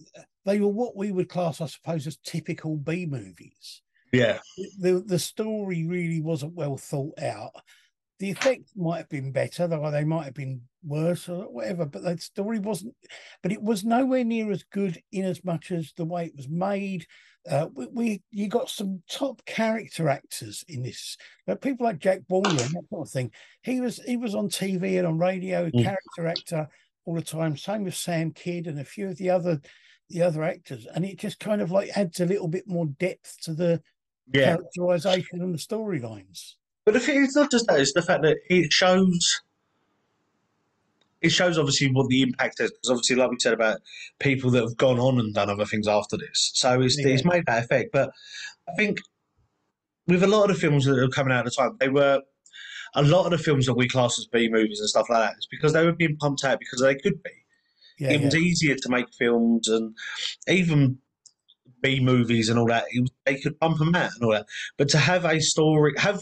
they 0.45 0.61
were 0.61 0.69
what 0.69 0.97
we 0.97 1.13
would 1.13 1.29
class, 1.29 1.61
I 1.61 1.67
suppose, 1.67 2.07
as 2.07 2.17
typical 2.25 2.77
B 2.77 3.07
movies. 3.07 3.83
Yeah. 4.13 4.39
The 4.79 5.03
the 5.07 5.19
story 5.19 5.87
really 5.87 6.21
wasn't 6.21 6.55
well 6.55 6.77
thought 6.77 7.19
out. 7.21 7.53
The 8.19 8.31
effects 8.31 8.73
might 8.75 8.99
have 8.99 9.09
been 9.09 9.31
better, 9.31 9.69
though 9.69 9.91
they 9.91 10.05
might 10.05 10.25
have 10.25 10.35
been 10.35 10.63
worse 10.85 11.29
or 11.29 11.45
whatever, 11.51 11.85
but 11.87 12.03
that 12.05 12.21
story 12.21 12.59
wasn't. 12.59 12.95
But 13.43 13.53
it 13.53 13.63
was 13.63 13.85
nowhere 13.85 14.25
near 14.25 14.51
as 14.51 14.63
good 14.65 15.01
in 15.13 15.25
as 15.25 15.45
much 15.45 15.71
as 15.71 15.93
the 15.97 16.05
way 16.05 16.27
it 16.27 16.37
was 16.37 16.49
made. 16.49 17.07
Uh, 17.49 17.69
we, 17.75 17.87
we 17.87 18.23
you 18.31 18.49
got 18.49 18.69
some 18.69 19.03
top 19.11 19.43
character 19.47 20.09
actors 20.09 20.65
in 20.69 20.83
this. 20.83 21.17
But 21.47 21.61
people 21.63 21.87
like 21.87 21.99
Jack 21.99 22.21
Warner 22.29 22.49
and 22.51 22.59
that 22.59 22.85
sort 22.91 23.07
of 23.07 23.11
thing. 23.13 23.33
He 23.63 23.81
was 23.81 23.99
he 24.05 24.17
was 24.17 24.35
on 24.35 24.49
TV 24.49 24.99
and 24.99 25.07
on 25.07 25.19
radio, 25.19 25.71
Mm. 25.71 25.83
character 25.85 26.27
actor 26.27 26.69
all 27.05 27.15
the 27.15 27.23
time. 27.23 27.57
Same 27.57 27.85
with 27.85 27.95
Sam 27.95 28.33
Kydd 28.33 28.67
and 28.67 28.79
a 28.81 28.85
few 28.85 29.09
of 29.09 29.17
the 29.17 29.31
other 29.31 29.61
the 30.11 30.23
other 30.23 30.43
actors, 30.43 30.87
and 30.95 31.05
it 31.05 31.19
just 31.19 31.39
kind 31.39 31.61
of 31.61 31.71
like 31.71 31.91
adds 31.97 32.21
a 32.21 32.25
little 32.27 32.49
bit 32.49 32.67
more 32.67 32.87
depth 32.87 33.37
to 33.43 33.53
the 33.55 33.83
Yeah. 34.33 34.57
characterization 34.57 35.41
and 35.43 35.53
the 35.55 35.59
storylines. 35.59 36.55
But 36.87 36.97
if 36.97 37.09
it's 37.09 37.37
not 37.37 37.51
just 37.51 37.67
that; 37.67 37.81
it's 37.81 37.93
the 37.93 38.03
fact 38.03 38.23
that 38.23 38.39
it 38.49 38.73
shows. 38.73 39.41
It 41.21 41.31
shows 41.31 41.59
obviously 41.59 41.91
what 41.91 42.09
the 42.09 42.23
impact 42.23 42.61
is, 42.61 42.71
because 42.71 42.91
obviously, 42.91 43.17
like 43.17 43.31
we 43.31 43.39
said 43.41 43.53
about 43.53 43.81
people 44.21 44.51
that 44.53 44.63
have 44.63 44.77
gone 44.77 44.99
on 44.99 45.19
and 45.19 45.35
done 45.35 45.51
other 45.51 45.65
things 45.65 45.89
after 45.89 46.17
this, 46.17 46.53
so 46.55 46.81
it's 46.81 46.99
it's 46.99 47.25
made 47.25 47.45
that 47.47 47.65
effect. 47.65 47.91
But 47.93 48.11
I 48.69 48.75
think 48.77 49.01
with 50.07 50.23
a 50.23 50.29
lot 50.29 50.49
of 50.49 50.57
the 50.57 50.61
films 50.61 50.85
that 50.85 50.99
are 50.99 51.09
coming 51.09 51.33
out 51.33 51.41
at 51.41 51.45
the 51.47 51.51
time, 51.51 51.77
they 51.81 51.89
were 51.89 52.23
a 52.95 53.03
lot 53.03 53.25
of 53.25 53.33
the 53.33 53.39
films 53.39 53.67
that 53.67 53.75
we 53.75 53.89
class 53.89 54.19
as 54.19 54.27
B 54.27 54.49
movies 54.49 54.81
and 54.81 54.89
stuff 54.89 55.09
like 55.11 55.21
that. 55.21 55.35
It's 55.37 55.47
because 55.47 55.73
they 55.73 55.85
were 55.85 55.93
being 55.93 56.17
pumped 56.17 56.45
out 56.45 56.59
because 56.59 56.81
they 56.81 56.95
could 56.95 57.23
be. 57.23 57.31
Yeah, 57.99 58.13
it 58.13 58.23
was 58.23 58.35
yeah. 58.35 58.41
easier 58.41 58.75
to 58.77 58.89
make 58.89 59.07
films 59.19 59.69
and 59.69 59.95
even 60.47 60.99
B 61.83 62.01
movies 62.01 62.49
and 62.49 62.59
all 62.59 62.67
that. 62.67 62.85
It 62.93 63.01
was, 63.01 63.11
they 63.27 63.41
could 63.41 63.59
pump 63.59 63.79
them 63.79 63.95
out 63.95 64.13
and 64.15 64.25
all 64.25 64.33
that. 64.33 64.47
But 64.77 64.89
to 64.91 64.99
have 64.99 65.25
a 65.25 65.41
story, 65.41 65.95
have 65.99 66.21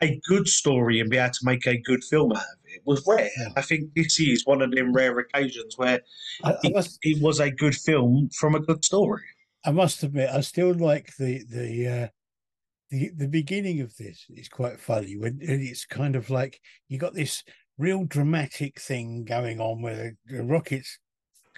a 0.00 0.20
good 0.28 0.46
story 0.46 1.00
and 1.00 1.10
be 1.10 1.16
able 1.16 1.32
to 1.32 1.40
make 1.42 1.66
a 1.66 1.80
good 1.80 2.04
film 2.04 2.32
out 2.32 2.38
of 2.38 2.58
it 2.64 2.65
was 2.86 3.04
rare. 3.06 3.30
I 3.56 3.62
think 3.62 3.94
this 3.94 4.18
is 4.20 4.46
one 4.46 4.62
of 4.62 4.70
them 4.70 4.92
rare 4.92 5.18
occasions 5.18 5.76
where 5.76 6.00
I, 6.44 6.52
I 6.52 6.56
it, 6.64 6.74
must 6.74 6.98
it 7.02 7.22
was 7.22 7.40
a 7.40 7.50
good 7.50 7.74
film 7.74 8.30
from 8.38 8.54
a 8.54 8.60
good 8.60 8.84
story. 8.84 9.24
I 9.64 9.72
must 9.72 10.02
admit, 10.02 10.30
I 10.30 10.40
still 10.40 10.74
like 10.74 11.16
the 11.16 11.42
the 11.48 11.88
uh, 11.88 12.08
the 12.90 13.10
the 13.16 13.28
beginning 13.28 13.80
of 13.80 13.96
this. 13.96 14.24
is 14.28 14.48
quite 14.48 14.80
funny 14.80 15.16
when 15.16 15.38
it's 15.40 15.84
kind 15.84 16.16
of 16.16 16.30
like 16.30 16.60
you 16.88 16.98
got 16.98 17.14
this 17.14 17.42
real 17.78 18.04
dramatic 18.04 18.80
thing 18.80 19.24
going 19.24 19.60
on 19.60 19.82
where 19.82 19.96
the, 19.96 20.36
the 20.36 20.44
rockets 20.44 20.98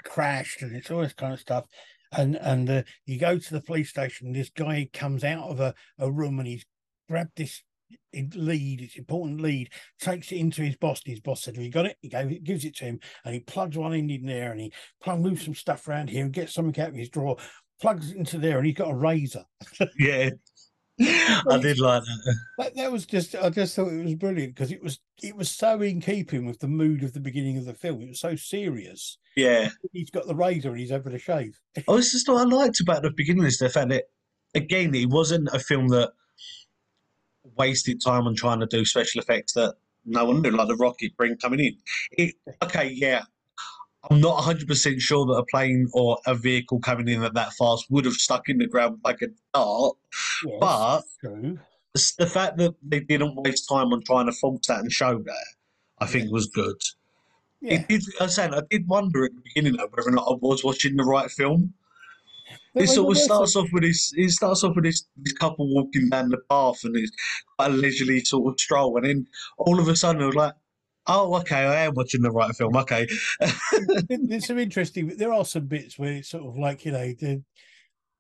crashed 0.05 0.63
and 0.63 0.75
it's 0.75 0.91
all 0.91 1.03
this 1.03 1.13
kind 1.13 1.35
of 1.35 1.41
stuff. 1.41 1.67
And 2.13 2.37
and 2.37 2.71
uh, 2.71 2.83
you 3.05 3.19
go 3.19 3.39
to 3.39 3.55
the 3.55 3.61
police 3.61 3.91
station. 3.91 4.33
This 4.33 4.51
guy 4.51 4.89
comes 4.93 5.23
out 5.23 5.51
of 5.51 5.61
a, 5.61 5.75
a 5.99 6.11
room 6.11 6.39
and 6.39 6.49
he's 6.49 6.65
grabbed 7.09 7.37
this 7.37 7.63
lead, 8.35 8.81
it's 8.81 8.97
important 8.97 9.41
lead, 9.41 9.71
takes 10.01 10.33
it 10.33 10.37
into 10.37 10.63
his 10.63 10.77
boss, 10.77 11.03
and 11.05 11.13
his 11.13 11.21
boss 11.21 11.43
said, 11.43 11.57
Have 11.57 11.65
you 11.65 11.71
got 11.71 11.87
it? 11.87 11.97
He 12.01 12.09
gave 12.09 12.31
it, 12.31 12.45
gives 12.45 12.65
it 12.65 12.77
to 12.77 12.85
him, 12.85 13.01
and 13.25 13.35
he 13.35 13.41
plugs 13.41 13.77
one 13.77 13.95
in 13.95 14.11
in 14.11 14.27
there 14.27 14.53
and 14.53 14.61
he 14.61 14.73
plug, 15.03 15.21
moves 15.21 15.45
some 15.45 15.55
stuff 15.55 15.87
around 15.89 16.11
here 16.11 16.25
and 16.25 16.33
gets 16.33 16.55
something 16.55 16.83
out 16.83 16.91
of 16.91 16.95
his 16.95 17.09
drawer, 17.09 17.37
plugs 17.81 18.11
it 18.11 18.17
into 18.17 18.39
there, 18.39 18.59
and 18.59 18.67
he's 18.67 18.77
got 18.77 18.91
a 18.91 18.95
razor. 18.95 19.45
Yeah. 19.99 20.31
I 21.01 21.59
did 21.63 21.79
like 21.79 22.03
that. 22.03 22.37
That, 22.59 22.75
that 22.75 22.91
was 22.91 23.07
just 23.07 23.37
I 23.37 23.51
just 23.51 23.77
thought 23.77 23.93
it 23.93 24.03
was 24.03 24.17
brilliant 24.17 24.57
because 24.57 24.73
it 24.73 24.83
was 24.83 24.99
it 25.23 25.37
was 25.37 25.49
so 25.49 25.81
in 25.81 26.01
keeping 26.01 26.45
with 26.45 26.59
the 26.59 26.67
mood 26.67 27.05
of 27.05 27.13
the 27.13 27.21
beginning 27.21 27.57
of 27.57 27.67
the 27.67 27.75
film. 27.75 28.03
It 28.03 28.09
was 28.09 28.21
so 28.21 28.35
serious. 28.35 29.17
Yeah. 29.37 29.69
He's 29.93 30.11
got 30.11 30.27
the 30.27 30.35
razor 30.35 30.71
and 30.71 30.81
he's 30.81 30.91
having 30.91 31.15
a 31.15 31.19
shave. 31.19 31.57
Oh, 31.87 31.99
this 31.99 32.15
is 32.15 32.27
what 32.27 32.41
I 32.41 32.51
liked 32.51 32.81
about 32.81 33.03
the 33.03 33.13
beginning 33.13 33.45
is 33.45 33.59
the 33.59 33.69
fact 33.69 33.91
that 33.91 34.07
again, 34.55 34.95
it 34.95 35.09
wasn't 35.09 35.49
a 35.53 35.59
film 35.59 35.89
that 35.89 36.13
wasted 37.59 38.01
time 38.05 38.27
on 38.27 38.35
trying 38.35 38.61
to 38.61 38.67
do 38.67 38.85
special 38.85 39.21
effects 39.21 39.53
that 39.55 39.75
no 40.05 40.25
one 40.25 40.43
knew, 40.43 40.51
like 40.51 40.69
the 40.69 40.77
rocket 40.77 41.17
bring 41.17 41.37
coming 41.37 41.61
in. 41.61 41.77
It 42.13 42.35
okay, 42.63 42.91
yeah. 42.95 43.23
I'm 44.11 44.21
not 44.21 44.43
100% 44.43 45.01
sure 45.01 45.27
that 45.27 45.33
a 45.33 45.45
plane 45.45 45.89
or 45.93 46.19
a 46.27 46.35
vehicle 46.35 46.79
coming 46.79 47.09
in 47.09 47.25
at 47.25 47.35
that 47.35 47.53
fast 47.55 47.87
would 47.91 48.05
have 48.05 48.15
stuck 48.15 48.49
in 48.49 48.59
the 48.59 48.67
ground 48.67 49.01
like 49.05 49.21
a 49.23 49.27
dart, 49.53 49.97
Yes, 50.45 50.57
but 50.61 51.03
the 52.17 52.27
fact 52.27 52.59
that 52.59 52.75
they 52.83 53.01
didn't 53.01 53.35
waste 53.37 53.69
time 53.69 53.93
on 53.93 54.03
trying 54.05 54.27
to 54.27 54.33
fault 54.33 54.65
that 54.69 54.81
and 54.81 54.93
show 54.93 55.19
that, 55.19 55.47
I 55.99 56.07
think 56.07 56.31
was 56.31 56.47
good. 56.47 56.77
Yeah, 57.61 57.81
It 57.81 57.89
did, 57.89 58.05
I 58.21 58.27
saying, 58.27 58.55
I 58.55 58.63
did 58.71 58.87
wonder 58.87 59.25
at 59.25 59.33
the 59.35 59.43
beginning 59.43 59.77
though 59.77 59.89
whether 59.93 60.09
or 60.09 60.13
not 60.13 60.29
I 60.29 60.35
was 60.41 60.63
watching 60.63 60.97
the 60.97 61.05
right 61.05 61.31
film. 61.31 61.75
It 62.79 62.89
sort 62.89 63.17
of 63.17 63.23
starts 63.23 63.57
off 63.57 63.69
with 63.73 63.83
this. 63.83 64.13
It 64.17 64.31
starts 64.31 64.65
off 64.65 64.75
with 64.77 64.85
this, 64.85 65.07
this 65.17 65.33
couple 65.35 65.73
walking 65.75 66.09
down 66.09 66.29
the 66.31 66.39
path, 66.51 66.79
and 66.85 66.97
it's 66.97 67.11
quite 67.57 67.71
a 67.71 67.75
leisurely 67.75 68.21
sort 68.21 68.53
of 68.53 68.61
stroll, 68.61 68.97
and 68.97 69.07
then 69.07 69.27
all 69.59 69.79
of 69.81 69.89
a 69.89 69.97
sudden, 69.97 70.23
it 70.23 70.27
was 70.27 70.35
like, 70.35 70.55
"Oh, 71.07 71.35
okay, 71.41 71.57
I 71.67 71.85
am 71.87 71.95
watching 71.95 72.23
the 72.23 72.31
right 72.31 72.55
film." 72.55 72.77
Okay, 72.77 73.07
there- 73.41 74.19
there's 74.23 74.47
some 74.47 74.59
interesting. 74.59 75.09
There 75.17 75.33
are 75.33 75.45
some 75.45 75.67
bits 75.67 75.99
where 75.99 76.13
it's 76.15 76.29
sort 76.31 76.45
of 76.47 76.57
like 76.59 76.85
you 76.85 76.93
know, 76.93 77.13
the, 77.13 77.43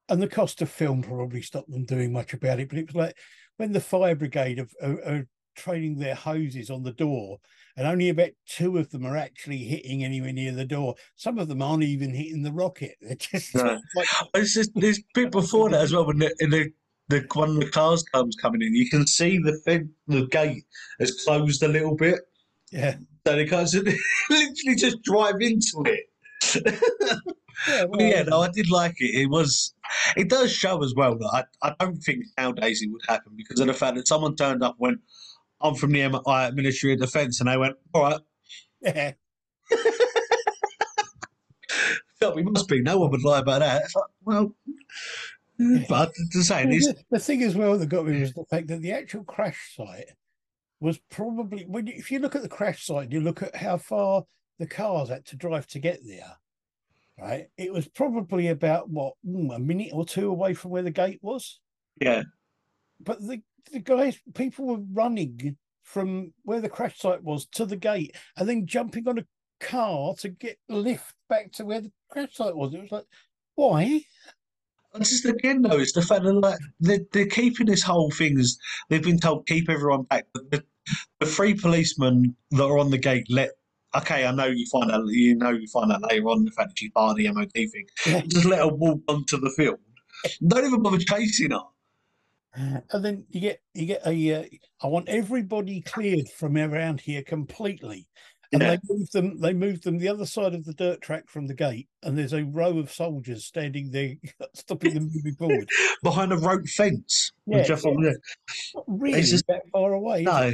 and 0.09 0.23
the 0.23 0.29
cost 0.29 0.63
of 0.63 0.71
film 0.71 1.03
probably 1.03 1.43
stopped 1.43 1.71
them 1.71 1.85
doing 1.85 2.13
much 2.13 2.33
about 2.33 2.61
it. 2.61 2.69
But 2.69 2.79
it 2.79 2.87
was 2.87 2.95
like 2.97 3.17
when 3.57 3.73
the 3.73 3.81
fire 3.81 4.15
brigade 4.15 4.67
are 4.83 5.27
training 5.59 5.99
their 5.99 6.15
hoses 6.15 6.71
on 6.71 6.83
the 6.85 6.93
door, 6.93 7.39
and 7.77 7.87
only 7.87 8.09
about 8.09 8.31
two 8.47 8.79
of 8.79 8.91
them 8.91 9.05
are 9.05 9.17
actually 9.17 9.59
hitting 9.59 10.05
anywhere 10.05 10.33
near 10.33 10.53
the 10.53 10.65
door. 10.65 10.95
Some 11.17 11.39
of 11.39 11.49
them 11.49 11.61
aren't 11.63 11.83
even 11.85 12.15
hitting 12.15 12.43
the 12.43 12.53
rocket. 12.53 12.97
They're 13.03 13.17
just 13.17 13.55
No. 13.55 13.79
like, 13.95 14.09
oh, 14.21 14.27
it's 14.35 14.55
just 14.55 14.71
this 14.75 15.03
bit 15.15 15.31
before 15.33 15.71
that 15.71 15.83
as 15.83 15.93
well. 15.93 16.07
When 16.07 16.19
the, 16.19 16.35
in 16.41 16.51
the 16.51 16.71
the 17.09 17.27
when 17.35 17.59
the 17.59 17.69
cars 17.71 18.03
comes 18.05 18.37
coming 18.37 18.63
in, 18.63 18.75
you 18.75 18.89
can 18.89 19.07
see 19.07 19.39
the 19.39 19.57
thing, 19.65 19.91
the 20.07 20.27
gate 20.27 20.65
has 21.01 21.25
closed 21.25 21.63
a 21.63 21.69
little 21.69 21.97
bit, 21.97 22.21
yeah, 22.71 22.97
so 23.27 23.35
they 23.37 23.47
can't 23.47 23.69
so 23.69 23.81
they 23.81 23.97
literally 24.31 24.77
just 24.77 25.03
drive 25.03 25.37
into 25.41 25.83
it. 25.87 26.05
yeah, 27.67 27.85
But 27.91 28.01
yeah, 28.01 28.23
no, 28.23 28.43
I 28.43 28.51
did 28.51 28.71
like 28.71 28.95
it. 29.01 29.15
It 29.23 29.27
was, 29.27 29.75
it 30.17 30.29
does 30.29 30.53
show 30.53 30.83
as 30.83 30.95
well 30.95 31.17
that 31.19 31.47
I, 31.63 31.69
I 31.69 31.75
don't 31.81 31.97
think 31.97 32.25
nowadays 32.37 32.83
it 32.83 32.91
would 32.91 33.03
happen 33.09 33.33
because 33.37 33.59
of 33.61 33.67
the 33.67 33.75
fact 33.75 33.97
that 33.97 34.07
someone 34.09 34.37
turned 34.37 34.63
up 34.63 34.77
and 34.79 34.81
went, 34.81 35.01
I'm 35.61 35.75
from 35.75 35.93
the 35.93 36.09
MI 36.09 36.51
Ministry 36.55 36.93
of 36.93 37.01
Defence, 37.01 37.41
and 37.41 37.49
they 37.49 37.57
went, 37.57 37.77
all 37.93 38.03
right, 38.03 38.21
yeah. 38.81 39.13
felt 42.19 42.37
we 42.37 42.43
must 42.43 42.69
be. 42.69 42.83
No 42.83 42.99
one 42.99 43.11
would 43.11 43.25
lie 43.25 43.41
about 43.41 43.61
that. 43.61 43.83
Like, 43.95 44.05
well, 44.25 44.55
but 45.89 46.13
the 46.33 46.43
saying 46.43 46.73
is, 46.73 46.87
the, 46.87 46.97
the 47.11 47.19
thing 47.19 47.43
as 47.43 47.57
well 47.57 47.79
that 47.79 47.87
got 47.87 48.07
me 48.07 48.21
was 48.21 48.33
the 48.33 48.45
fact 48.45 48.69
that 48.69 48.83
the 48.83 48.93
actual 48.93 49.25
crash 49.25 49.75
site 49.77 50.11
was 50.81 50.99
probably 51.11 51.65
when 51.65 51.87
you, 51.87 51.95
if 51.97 52.11
you 52.11 52.19
look 52.19 52.37
at 52.37 52.43
the 52.43 52.49
crash 52.49 52.87
site, 52.87 53.13
you 53.13 53.21
look 53.21 53.43
at 53.43 53.57
how 53.57 53.77
far 53.77 54.25
the 54.59 54.67
cars 54.67 55.09
had 55.09 55.25
to 55.27 55.37
drive 55.37 55.67
to 55.69 55.79
get 55.79 56.01
there. 56.07 56.37
Right, 57.21 57.49
it 57.57 57.73
was 57.73 57.89
probably 57.89 58.47
about 58.47 58.91
what 58.91 59.15
mm, 59.27 59.53
a 59.53 59.59
minute 59.59 59.91
or 59.93 60.05
two 60.05 60.31
away 60.31 60.55
from 60.55 60.71
where 60.71 60.85
the 60.85 60.93
gate 60.93 61.19
was. 61.21 61.59
yeah, 62.01 62.23
But 63.01 63.21
the 63.21 63.43
the 63.73 63.81
guys, 63.81 64.19
people 64.35 64.67
were 64.67 64.85
running 64.93 65.57
from 65.83 66.33
where 66.43 66.61
the 66.61 66.69
crash 66.69 66.99
site 66.99 67.23
was 67.23 67.47
to 67.47 67.65
the 67.65 67.77
gate, 67.77 68.15
and 68.37 68.49
then 68.49 68.67
jumping 68.67 69.09
on 69.09 69.19
a 69.19 69.27
car 69.61 70.15
to 70.19 70.29
get 70.29 70.59
lift 70.69 71.15
back 71.29 71.53
to 71.53 71.65
where 71.65 71.81
the 71.81 71.93
crash 72.11 72.35
site 72.35 72.57
was. 72.57 72.75
It 72.75 72.83
was 72.83 72.93
like, 72.93 73.07
why? 73.55 74.03
And 74.95 75.05
just 75.05 75.25
again 75.25 75.63
though, 75.63 75.79
it's 75.79 75.93
the 75.93 76.03
fact 76.03 76.25
that 76.25 76.33
like 76.33 76.59
they're, 76.81 77.01
they're 77.13 77.27
keeping 77.27 77.67
this 77.67 77.83
whole 77.83 78.11
thing 78.11 78.39
as 78.39 78.59
they've 78.89 79.03
been 79.03 79.19
told 79.19 79.47
keep 79.47 79.69
everyone 79.69 80.03
back. 80.05 80.27
But 80.33 80.51
the, 80.51 80.65
the 81.21 81.27
three 81.27 81.55
policemen 81.55 82.35
that 82.53 82.65
are 82.65 82.79
on 82.79 82.91
the 82.91 82.99
gate 82.99 83.27
let. 83.29 83.51
Okay, 83.97 84.27
I 84.27 84.33
know 84.33 84.47
you 84.47 84.67
find 84.71 84.91
out. 84.91 85.03
You 85.07 85.35
know 85.35 85.51
you 85.51 85.67
find 85.69 85.91
out 85.91 86.03
later 86.03 86.29
on 86.29 86.45
the 86.45 86.51
fact 86.51 86.71
that 86.71 86.79
she's 86.79 86.91
part 86.91 87.13
of 87.13 87.17
the 87.17 87.31
MOD 87.33 87.53
thing. 87.53 87.87
Just 88.29 88.45
let 88.45 88.59
her 88.61 88.69
walk 88.69 89.01
onto 89.09 89.39
the 89.39 89.51
field. 89.57 89.79
Don't 90.47 90.67
even 90.67 90.83
bother 90.83 90.99
chasing 90.99 91.53
her. 91.53 91.61
And 92.91 93.05
then 93.05 93.25
you 93.31 93.41
get 93.41 93.61
you 93.75 93.87
get 93.87 94.07
a. 94.07 94.35
Uh, 94.35 94.45
I 94.83 94.87
want 94.89 95.09
everybody 95.09 95.81
cleared 95.81 96.29
from 96.29 96.57
around 96.57 97.01
here 97.01 97.23
completely. 97.23 98.09
And 98.51 98.63
Yeah. 98.63 98.77
they 98.77 98.81
move 98.89 99.11
them. 99.11 99.41
They 99.41 99.53
move 99.53 99.83
them 99.83 99.99
the 99.99 100.09
other 100.09 100.25
side 100.25 100.55
of 100.55 100.65
the 100.65 100.73
dirt 100.73 101.03
track 101.03 101.29
from 101.29 101.47
the 101.47 101.55
gate, 101.55 101.87
and 102.03 102.17
there's 102.17 102.33
a 102.33 102.45
row 102.45 102.79
of 102.79 102.91
soldiers 102.91 103.45
standing 103.45 103.91
there, 103.91 104.15
stopping 104.55 104.95
them 104.95 105.11
moving 105.15 105.35
forward. 105.35 105.69
behind 106.03 106.33
a 106.33 106.37
rope 106.39 106.67
fence. 106.67 107.31
Yeah, 107.47 107.59
I 107.59 107.63
yeah. 107.63 108.13
Not 108.75 108.85
really 108.87 109.21
just- 109.23 109.47
that 109.49 109.63
far 109.71 109.93
away. 109.93 110.23
No, 110.23 110.53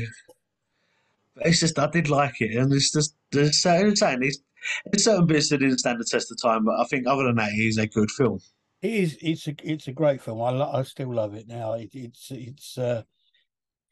it's 1.37 1.61
just 1.61 1.79
I 1.79 1.87
did 1.89 2.09
like 2.11 2.41
it, 2.41 2.57
and 2.57 2.73
it's 2.73 2.93
just 2.93 3.15
there's 3.31 3.63
certain 3.63 3.93
it's, 4.23 4.41
there's 4.87 5.05
certain 5.05 5.27
bits 5.27 5.51
that 5.51 5.59
didn't 5.59 5.79
stand 5.79 6.01
the 6.01 6.05
test 6.05 6.33
of 6.33 6.43
time, 6.43 6.65
but 6.65 6.79
I 6.81 6.85
think 6.85 7.07
other 7.07 7.25
than 7.25 7.37
that, 7.37 7.53
it 7.53 7.63
is 7.63 7.79
a 7.79 7.87
good 7.87 8.11
film. 8.11 8.41
It 8.85 8.95
is. 8.95 9.19
It's 9.23 9.49
a. 9.49 9.57
It's 9.65 9.89
a 9.89 9.93
great 9.95 10.23
film. 10.23 10.43
I. 10.43 10.51
Lo- 10.51 10.73
I 10.73 10.85
still 10.85 11.15
love 11.15 11.35
it 11.35 11.49
now. 11.49 11.75
It, 11.75 11.91
it's. 11.95 12.31
It's. 12.33 12.79
uh 12.79 13.05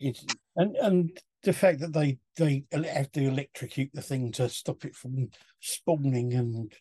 It's 0.01 0.27
and 0.57 0.77
and 0.77 1.21
the 1.45 1.55
fact 1.55 1.81
that 1.81 1.95
they 1.95 2.19
they 2.37 2.65
have 2.73 3.11
to 3.13 3.23
electrocute 3.23 3.91
the 3.95 4.03
thing 4.03 4.33
to 4.33 4.49
stop 4.51 4.85
it 4.85 4.95
from 4.97 5.31
spawning 5.61 6.35
and 6.35 6.73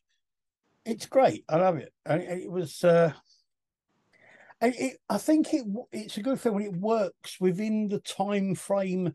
it's 0.85 1.05
great. 1.07 1.45
I 1.49 1.57
love 1.57 1.77
it. 1.77 1.93
And 2.05 2.23
it, 2.23 2.51
was. 2.51 2.83
uh 2.83 3.13
it, 4.61 4.97
I 5.09 5.17
think 5.17 5.53
it 5.53 5.65
it's 5.91 6.17
a 6.17 6.21
good 6.23 6.39
film 6.39 6.57
and 6.57 6.65
it 6.65 6.75
works 6.75 7.39
within 7.39 7.87
the 7.89 7.99
time 7.99 8.55
frame 8.55 9.13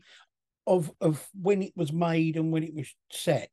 of 0.67 0.91
of 1.01 1.27
when 1.41 1.61
it 1.61 1.73
was 1.75 1.93
made 1.93 2.37
and 2.37 2.51
when 2.51 2.63
it 2.63 2.75
was 2.75 2.93
set 3.11 3.49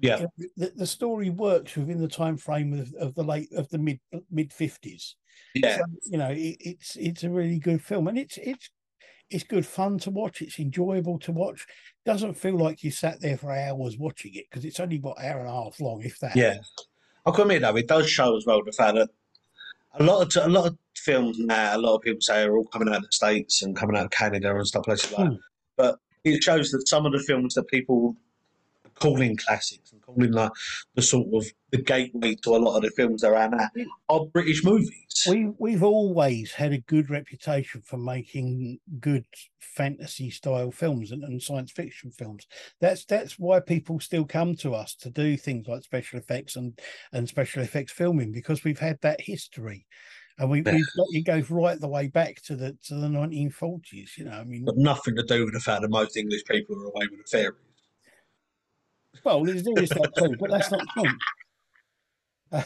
Yeah, 0.00 0.26
the, 0.56 0.72
the 0.76 0.86
story 0.86 1.30
works 1.30 1.76
within 1.76 2.00
the 2.00 2.08
time 2.08 2.36
frame 2.36 2.72
of, 2.72 2.92
of 2.94 3.14
the 3.14 3.24
late 3.24 3.52
of 3.52 3.68
the 3.68 3.78
mid 3.78 4.00
mid 4.30 4.52
fifties. 4.52 5.16
yeah, 5.54 5.76
So, 5.76 5.82
you 6.04 6.18
know, 6.18 6.30
it, 6.30 6.56
it's 6.60 6.96
it's 6.96 7.24
a 7.24 7.30
really 7.30 7.58
good 7.58 7.82
film, 7.82 8.08
and 8.08 8.18
it's 8.18 8.38
it's 8.38 8.70
it's 9.30 9.44
good 9.44 9.66
fun 9.66 9.98
to 10.00 10.10
watch. 10.10 10.42
It's 10.42 10.58
enjoyable 10.58 11.18
to 11.20 11.32
watch. 11.32 11.66
Doesn't 12.04 12.34
feel 12.34 12.56
like 12.56 12.82
you 12.82 12.90
sat 12.90 13.20
there 13.20 13.36
for 13.36 13.52
hours 13.52 13.96
watching 13.98 14.34
it 14.34 14.46
because 14.50 14.64
it's 14.64 14.80
only 14.80 14.98
what 14.98 15.22
hour 15.22 15.40
and 15.40 15.48
a 15.48 15.52
half 15.52 15.80
long, 15.80 16.02
if 16.02 16.18
that. 16.20 16.36
yeah. 16.36 16.56
I 17.26 17.30
can 17.32 17.42
admit 17.42 17.62
though, 17.62 17.76
it 17.76 17.86
does 17.86 18.08
show 18.08 18.36
as 18.36 18.46
well 18.46 18.64
the 18.64 18.72
fact 18.72 18.94
that 18.94 19.10
a 19.94 20.02
lot 20.02 20.36
of 20.36 20.46
a 20.46 20.48
lot 20.48 20.66
of 20.66 20.78
films 20.96 21.38
now, 21.38 21.76
a 21.76 21.78
lot 21.78 21.96
of 21.96 22.02
people 22.02 22.20
say 22.20 22.42
are 22.42 22.56
all 22.56 22.64
coming 22.66 22.88
out 22.88 22.96
of 22.96 23.02
the 23.02 23.12
states 23.12 23.62
and 23.62 23.76
coming 23.76 23.96
out 23.96 24.06
of 24.06 24.10
Canada 24.10 24.54
and 24.54 24.66
stuff 24.66 24.86
like 24.88 24.98
that. 24.98 25.26
Hmm. 25.26 25.34
But 25.76 25.98
it 26.24 26.42
shows 26.42 26.70
that 26.70 26.88
some 26.88 27.06
of 27.06 27.12
the 27.12 27.18
films 27.20 27.54
that 27.54 27.68
people 27.68 28.16
calling 29.00 29.36
classics 29.36 29.92
and 29.92 30.02
calling 30.02 30.32
like 30.32 30.52
the 30.94 31.02
sort 31.02 31.26
of 31.34 31.46
the 31.70 31.78
gateway 31.82 32.34
to 32.42 32.56
a 32.56 32.58
lot 32.58 32.76
of 32.76 32.82
the 32.82 32.90
films 32.90 33.24
around 33.24 33.52
that 33.52 33.70
are 34.08 34.26
British 34.26 34.64
movies. 34.64 35.06
We 35.28 35.50
we've 35.58 35.82
always 35.82 36.52
had 36.52 36.72
a 36.72 36.78
good 36.78 37.10
reputation 37.10 37.82
for 37.82 37.96
making 37.96 38.78
good 39.00 39.26
fantasy 39.58 40.30
style 40.30 40.70
films 40.70 41.10
and, 41.10 41.22
and 41.24 41.42
science 41.42 41.72
fiction 41.72 42.10
films. 42.10 42.46
That's 42.80 43.04
that's 43.04 43.38
why 43.38 43.60
people 43.60 44.00
still 44.00 44.24
come 44.24 44.56
to 44.56 44.74
us 44.74 44.94
to 44.96 45.10
do 45.10 45.36
things 45.36 45.66
like 45.66 45.82
special 45.82 46.18
effects 46.18 46.56
and 46.56 46.78
and 47.12 47.28
special 47.28 47.62
effects 47.62 47.92
filming 47.92 48.32
because 48.32 48.64
we've 48.64 48.78
had 48.78 48.98
that 49.02 49.20
history. 49.20 49.86
And 50.38 50.50
we, 50.50 50.62
Yeah. 50.64 50.78
got, 50.96 51.06
it 51.10 51.26
goes 51.26 51.50
right 51.50 51.78
the 51.78 51.88
way 51.88 52.08
back 52.08 52.40
to 52.44 52.56
the 52.56 52.76
to 52.86 52.94
the 52.94 53.08
1940s. 53.08 54.16
You 54.16 54.24
know, 54.24 54.32
I 54.32 54.44
mean, 54.44 54.64
got 54.64 54.76
nothing 54.76 55.16
to 55.16 55.22
do 55.22 55.44
with 55.44 55.52
the 55.52 55.60
fact 55.60 55.82
that 55.82 55.90
most 55.90 56.16
English 56.16 56.44
people 56.44 56.76
are 56.82 56.86
away 56.86 57.06
with 57.10 57.20
the 57.20 57.30
fairies. 57.30 57.56
Well, 59.24 59.44
there's 59.44 59.66
always 59.66 59.88
that 59.90 60.14
too, 60.16 60.36
but 60.38 60.50
that's 60.50 60.70
not 60.70 60.80
the 60.80 61.02
point. 62.52 62.64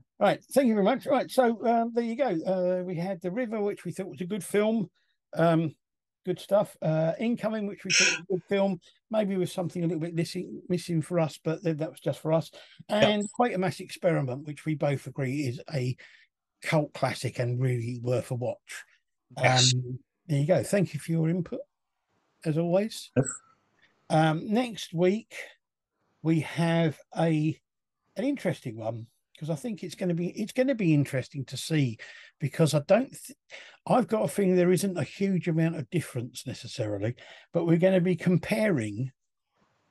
right, 0.20 0.42
thank 0.52 0.68
you 0.68 0.74
very 0.74 0.84
much. 0.84 1.06
Right, 1.06 1.30
so 1.30 1.64
um, 1.66 1.92
there 1.94 2.04
you 2.04 2.16
go. 2.16 2.38
Uh, 2.46 2.82
we 2.84 2.96
had 2.96 3.20
The 3.20 3.30
River, 3.30 3.60
which 3.60 3.84
we 3.84 3.92
thought 3.92 4.08
was 4.08 4.20
a 4.20 4.26
good 4.26 4.44
film. 4.44 4.90
Um, 5.34 5.74
good 6.24 6.40
stuff. 6.40 6.76
Uh, 6.80 7.12
Incoming, 7.18 7.66
which 7.66 7.84
we 7.84 7.90
thought 7.90 8.10
was 8.10 8.20
a 8.20 8.32
good 8.32 8.42
film, 8.48 8.80
maybe 9.10 9.36
with 9.36 9.50
something 9.50 9.82
a 9.82 9.86
little 9.86 10.00
bit 10.00 10.14
missing, 10.14 10.62
missing 10.68 11.02
for 11.02 11.20
us, 11.20 11.38
but 11.42 11.62
that 11.64 11.78
was 11.78 12.00
just 12.00 12.20
for 12.20 12.32
us. 12.32 12.50
And 12.88 13.24
Quatermass 13.38 13.80
Experiment, 13.80 14.46
which 14.46 14.64
we 14.64 14.74
both 14.74 15.06
agree 15.06 15.42
is 15.42 15.60
a 15.72 15.96
cult 16.62 16.92
classic 16.94 17.38
and 17.38 17.60
really 17.60 17.98
worth 18.02 18.30
a 18.30 18.34
watch. 18.34 18.84
Yes. 19.36 19.74
Um, 19.74 19.98
there 20.26 20.38
you 20.38 20.46
go. 20.46 20.62
Thank 20.62 20.94
you 20.94 21.00
for 21.00 21.10
your 21.10 21.28
input, 21.28 21.60
as 22.44 22.58
always. 22.58 23.10
Yes. 23.16 23.26
Um, 24.12 24.52
next 24.52 24.92
week 24.92 25.34
we 26.22 26.40
have 26.40 26.98
a 27.16 27.58
an 28.16 28.24
interesting 28.24 28.76
one 28.76 29.06
because 29.32 29.48
I 29.48 29.54
think 29.54 29.82
it's 29.82 29.94
going 29.94 30.10
to 30.10 30.14
be 30.14 30.28
it's 30.38 30.52
going 30.52 30.68
to 30.68 30.74
be 30.74 30.92
interesting 30.92 31.46
to 31.46 31.56
see 31.56 31.96
because 32.38 32.74
I 32.74 32.82
don't 32.86 33.08
th- 33.08 33.38
I've 33.86 34.08
got 34.08 34.24
a 34.24 34.28
feeling 34.28 34.54
there 34.54 34.70
isn't 34.70 34.98
a 34.98 35.02
huge 35.02 35.48
amount 35.48 35.76
of 35.76 35.88
difference 35.88 36.46
necessarily, 36.46 37.14
but 37.54 37.66
we're 37.66 37.78
going 37.78 37.94
to 37.94 38.02
be 38.02 38.14
comparing 38.14 39.10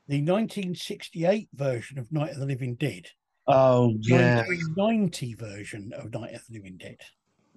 the 0.07 0.21
1968 0.21 1.49
version 1.55 1.97
of 1.97 2.12
Night 2.12 2.29
of 2.31 2.38
the 2.39 2.45
Living 2.45 2.75
Dead, 2.75 3.07
Oh 3.47 3.95
yeah, 4.01 4.43
1990 4.45 5.34
version 5.34 5.91
of 5.97 6.13
Night 6.13 6.36
of 6.36 6.45
the 6.47 6.53
Living 6.53 6.77
Dead. 6.77 6.97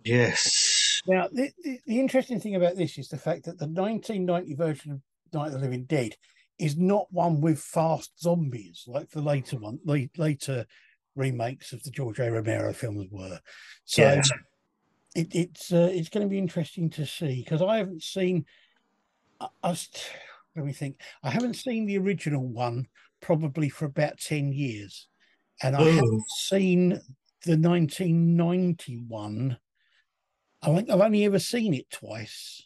yes, 0.03 1.03
Now, 1.07 1.29
the, 1.31 1.51
the, 1.63 1.79
the 1.87 2.01
interesting 2.01 2.41
thing 2.41 2.55
about 2.55 2.77
this 2.77 2.97
is 2.97 3.09
the 3.09 3.19
fact 3.19 3.45
that 3.45 3.59
the 3.59 3.67
1990 3.67 4.55
version 4.55 4.93
of 4.93 5.01
Night 5.35 5.49
of 5.49 5.53
the 5.53 5.59
Living 5.59 5.85
Dead 5.85 6.17
is 6.59 6.77
not 6.77 7.13
one 7.13 7.41
with 7.41 7.59
fast 7.59 8.13
zombies 8.21 8.85
like 8.87 9.11
the 9.11 9.21
later 9.21 9.59
one, 9.59 9.79
la- 9.85 9.99
later 10.17 10.65
remakes 11.17 11.73
of 11.73 11.83
the 11.83 11.91
George 11.91 12.21
A. 12.21 12.31
Romero 12.31 12.73
films 12.73 13.07
were. 13.11 13.41
So 13.85 14.03
Yeah. 14.03 14.23
it, 15.15 15.35
it's 15.35 15.73
uh, 15.73 15.91
it's 15.93 16.09
going 16.09 16.27
to 16.27 16.31
be 16.31 16.39
interesting 16.39 16.91
to 16.91 17.07
see 17.07 17.43
because 17.43 17.63
I 17.63 17.79
haven't 17.79 18.03
seen. 18.03 18.47
I, 19.41 19.49
I 19.63 19.77
let 20.57 20.65
me 20.65 20.73
think. 20.73 21.01
I 21.23 21.31
haven't 21.31 21.55
seen 21.55 21.87
the 21.87 21.99
original 21.99 22.47
one 22.47 22.87
probably 23.21 23.69
for 23.69 23.87
about 23.87 24.19
ten 24.19 24.53
years, 24.53 25.09
and 25.63 25.77
I 25.77 25.83
haven't 25.91 26.25
seen 26.39 27.01
the 27.45 27.57
1991. 27.59 29.59
I 30.63 30.75
think 30.75 30.91
I've 30.91 31.01
only 31.01 31.25
ever 31.25 31.39
seen 31.39 31.75
it 31.75 31.91
twice. 31.91 32.63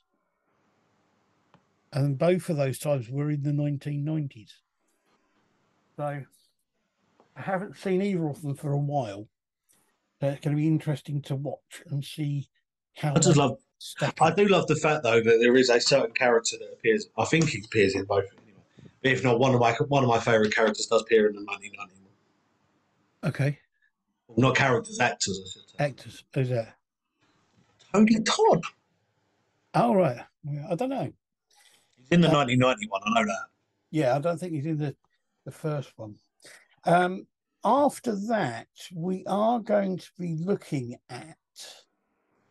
And 1.93 2.19
both 2.19 2.49
of 2.49 2.57
those 2.57 2.79
times 2.79 3.09
were 3.09 3.31
in 3.31 3.43
the 3.43 3.51
1990s. 3.51 4.53
So 5.97 6.05
I 7.37 7.41
haven't 7.41 7.77
seen 7.77 8.03
either 8.03 8.29
of 8.29 8.43
them 8.43 8.55
for 8.55 8.73
a 8.73 8.79
while. 8.79 9.27
So 10.21 10.29
it's 10.29 10.41
going 10.41 10.57
to 10.57 10.61
be 10.61 10.67
interesting 10.67 11.23
to 11.23 11.37
watch 11.37 11.83
and 11.89 12.05
see 12.05 12.49
how 12.97 13.15
I 13.15 13.19
just 13.19 13.37
love. 13.37 13.59
I 14.21 14.33
do 14.33 14.47
love 14.49 14.67
the 14.67 14.75
fact 14.75 15.05
though 15.05 15.21
that 15.23 15.39
there 15.41 15.55
is 15.57 15.71
a 15.71 15.81
certain 15.81 16.11
character 16.13 16.57
that 16.59 16.73
appears. 16.73 17.07
I 17.17 17.25
think 17.25 17.49
he 17.49 17.63
appears 17.65 17.95
in 17.95 18.05
both. 18.05 18.25
Anyway. 18.25 18.59
If 19.03 19.23
not, 19.23 19.39
one 19.39 19.55
of 19.55 19.61
my 19.61 19.73
one 19.87 20.03
of 20.03 20.09
my 20.09 20.19
favourite 20.19 20.53
characters 20.53 20.87
does 20.87 21.03
appear 21.03 21.29
in 21.29 21.35
the 21.35 21.43
1991. 21.45 21.89
Okay, 23.25 23.59
Not 24.37 24.57
characters, 24.57 24.99
actors. 25.01 25.41
I 25.41 25.51
should 25.51 25.69
say. 25.71 25.77
actors. 25.85 26.25
Who's 26.35 26.49
that? 26.51 26.75
Tony 27.93 28.21
Todd. 28.21 28.63
Oh, 29.75 29.95
right. 29.95 30.21
I 30.71 30.75
don't 30.75 30.89
know. 30.91 31.13
In 32.11 32.21
the 32.21 32.29
Uh, 32.29 32.45
1991. 32.45 33.01
I 33.05 33.21
know 33.21 33.27
that. 33.27 33.47
Yeah, 33.91 34.17
I 34.17 34.19
don't 34.19 34.39
think 34.39 34.53
he's 34.53 34.67
in 34.67 34.79
the, 34.79 34.95
the 35.45 35.51
first 35.51 35.93
one. 35.97 36.15
Um, 36.85 37.27
after 37.65 38.15
that, 38.29 38.69
we 38.95 39.25
are 39.27 39.59
going 39.61 39.99
to 39.99 40.11
be 40.19 40.37
looking 40.37 40.97
at, 41.11 41.37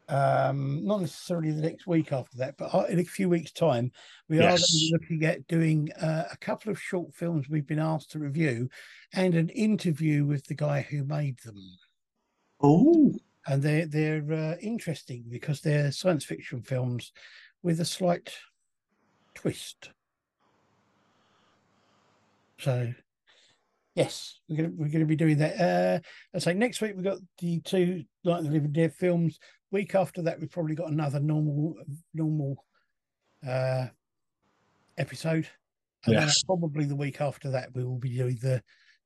um, 0.09 0.85
not 0.85 1.01
necessarily 1.01 1.51
the 1.51 1.61
next 1.61 1.87
week 1.87 2.11
after 2.11 2.37
that, 2.37 2.55
but 2.57 2.73
uh, 2.73 2.85
in 2.89 2.99
a 2.99 3.03
few 3.03 3.29
weeks' 3.29 3.51
time, 3.51 3.91
we 4.29 4.37
are 4.39 4.49
going 4.49 4.57
to 4.57 4.63
be 4.73 4.89
looking 4.93 5.25
at 5.25 5.47
doing 5.47 5.91
uh, 5.93 6.25
a 6.31 6.37
couple 6.37 6.71
of 6.71 6.81
short 6.81 7.13
films 7.15 7.49
we've 7.49 7.67
been 7.67 7.79
asked 7.79 8.11
to 8.11 8.19
review 8.19 8.69
and 9.13 9.33
an 9.35 9.49
interview 9.49 10.25
with 10.25 10.45
the 10.45 10.55
guy 10.55 10.81
who 10.81 11.03
made 11.03 11.37
them. 11.39 11.61
Oh, 12.61 13.13
And 13.47 13.61
they're, 13.61 13.85
they're 13.85 14.33
uh, 14.33 14.55
interesting 14.61 15.25
because 15.29 15.61
they're 15.61 15.91
science 15.91 16.25
fiction 16.25 16.61
films 16.61 17.11
with 17.63 17.79
a 17.79 17.85
slight 17.85 18.33
twist. 19.37 19.91
So, 22.59 22.91
yes, 23.93 24.39
we're 24.49 24.57
gonna 24.57 24.71
we're 24.75 24.89
gonna 24.89 25.05
be 25.05 25.15
doing 25.15 25.37
that. 25.37 25.59
Uh, 25.61 25.99
I 26.35 26.39
say 26.39 26.53
next 26.53 26.81
week 26.81 26.93
we've 26.95 27.03
got 27.03 27.19
the 27.39 27.59
two 27.61 28.03
Night 28.25 28.39
and 28.39 28.47
the 28.47 28.51
Living 28.51 28.71
Dead 28.71 28.93
films. 28.93 29.37
Week 29.71 29.93
after 29.93 30.23
that, 30.23 30.39
we've 30.39 30.49
probably 30.49 30.73
got 30.75 30.91
another 30.91 31.19
normal 31.19 31.75
normal 32.13 32.65
uh 33.47 33.87
episode. 34.97 35.47
And 36.05 36.15
then 36.15 36.23
Yes. 36.23 36.43
probably 36.43 36.85
the 36.85 36.95
week 36.95 37.21
after 37.21 37.51
that, 37.51 37.75
we 37.75 37.83
will 37.83 37.99
be 37.99 38.15
doing 38.17 38.37
the 38.41 38.63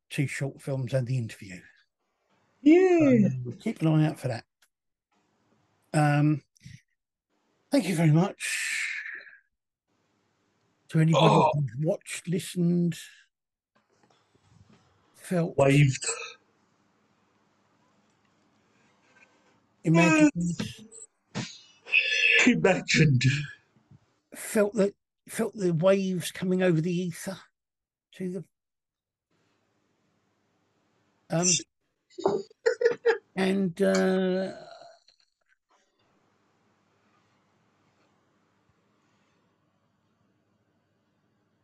two 0.09 0.27
short 0.27 0.61
films 0.61 0.93
and 0.93 1.05
the 1.07 1.17
interview. 1.17 1.59
yeah. 2.61 3.27
Um, 3.27 3.53
keep 3.59 3.81
an 3.81 3.87
eye 3.87 4.07
out 4.07 4.19
for 4.19 4.27
that. 4.29 4.45
Um, 5.93 6.41
thank 7.71 7.89
you 7.89 7.95
very 7.95 8.11
much 8.11 8.80
to 10.91 10.99
anybody 10.99 11.25
Oh. 11.25 11.51
who's 11.55 11.85
watched, 11.85 12.27
listened, 12.27 12.97
felt, 15.15 15.57
Waved. 15.57 16.05
imagined, 19.85 20.61
Imagined. 22.45 23.23
felt 24.35 24.73
that 24.75 24.93
felt 25.29 25.55
the 25.55 25.73
waves 25.73 26.31
coming 26.31 26.61
over 26.61 26.81
the 26.81 26.93
ether 26.93 27.37
to 28.15 28.29
them. 28.33 28.45
Um, 31.29 31.47
and 33.37 33.81
uh, 33.81 34.51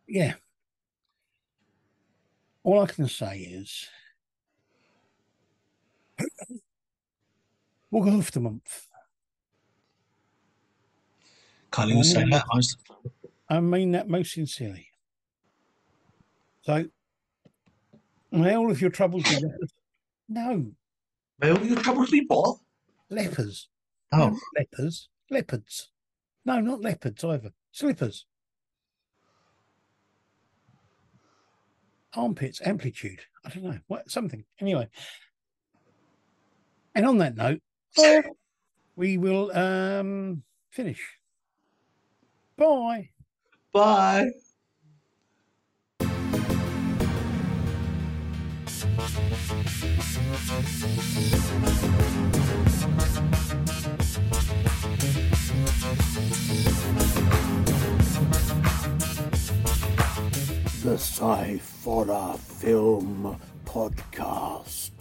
yeah, 0.08 0.34
all 2.64 2.82
I 2.82 2.88
can 2.88 3.08
say 3.08 3.40
is 3.40 3.88
we'll 7.92 8.04
go 8.04 8.22
for 8.22 8.32
the 8.32 8.40
month. 8.40 8.88
Can't 11.72 11.92
even 11.92 12.04
say 12.04 12.24
um, 12.24 12.30
that. 12.32 12.46
most. 12.54 12.78
I 13.50 13.60
mean 13.60 13.92
that 13.92 14.10
most 14.10 14.34
sincerely. 14.34 14.88
So, 16.62 16.86
may 18.32 18.56
all 18.56 18.72
of 18.72 18.82
your 18.82 18.90
troubles 18.90 19.24
be 19.24 19.36
lepers. 19.36 19.74
No, 20.30 20.72
May 21.40 21.52
all 21.52 21.64
your 21.64 21.78
troubles 21.80 22.10
be 22.12 22.26
what? 22.28 22.58
lepers. 23.10 23.70
Oh, 24.12 24.30
No, 24.30 24.40
lepers. 24.58 25.10
Leopards. 25.30 25.90
No, 26.46 26.60
not 26.62 26.82
leopards 26.82 27.24
either. 27.24 27.52
Slippers. 27.72 28.26
Armpits, 32.18 32.62
amplitude. 32.66 33.22
I 33.46 33.50
don't 33.50 33.64
know. 33.64 33.80
What 33.88 34.10
something. 34.10 34.44
Anyway. 34.60 34.90
And 36.96 37.06
on 37.06 37.20
that 37.20 37.36
note, 37.38 37.62
we 38.96 39.18
will 39.18 39.56
um 39.56 40.42
finish. 40.72 41.20
Bye. 42.58 43.10
bye. 43.72 44.32
the 60.88 60.94
Sci 60.94 61.58
Fora 61.58 62.38
Film 62.38 63.38
Podcast. 63.66 64.92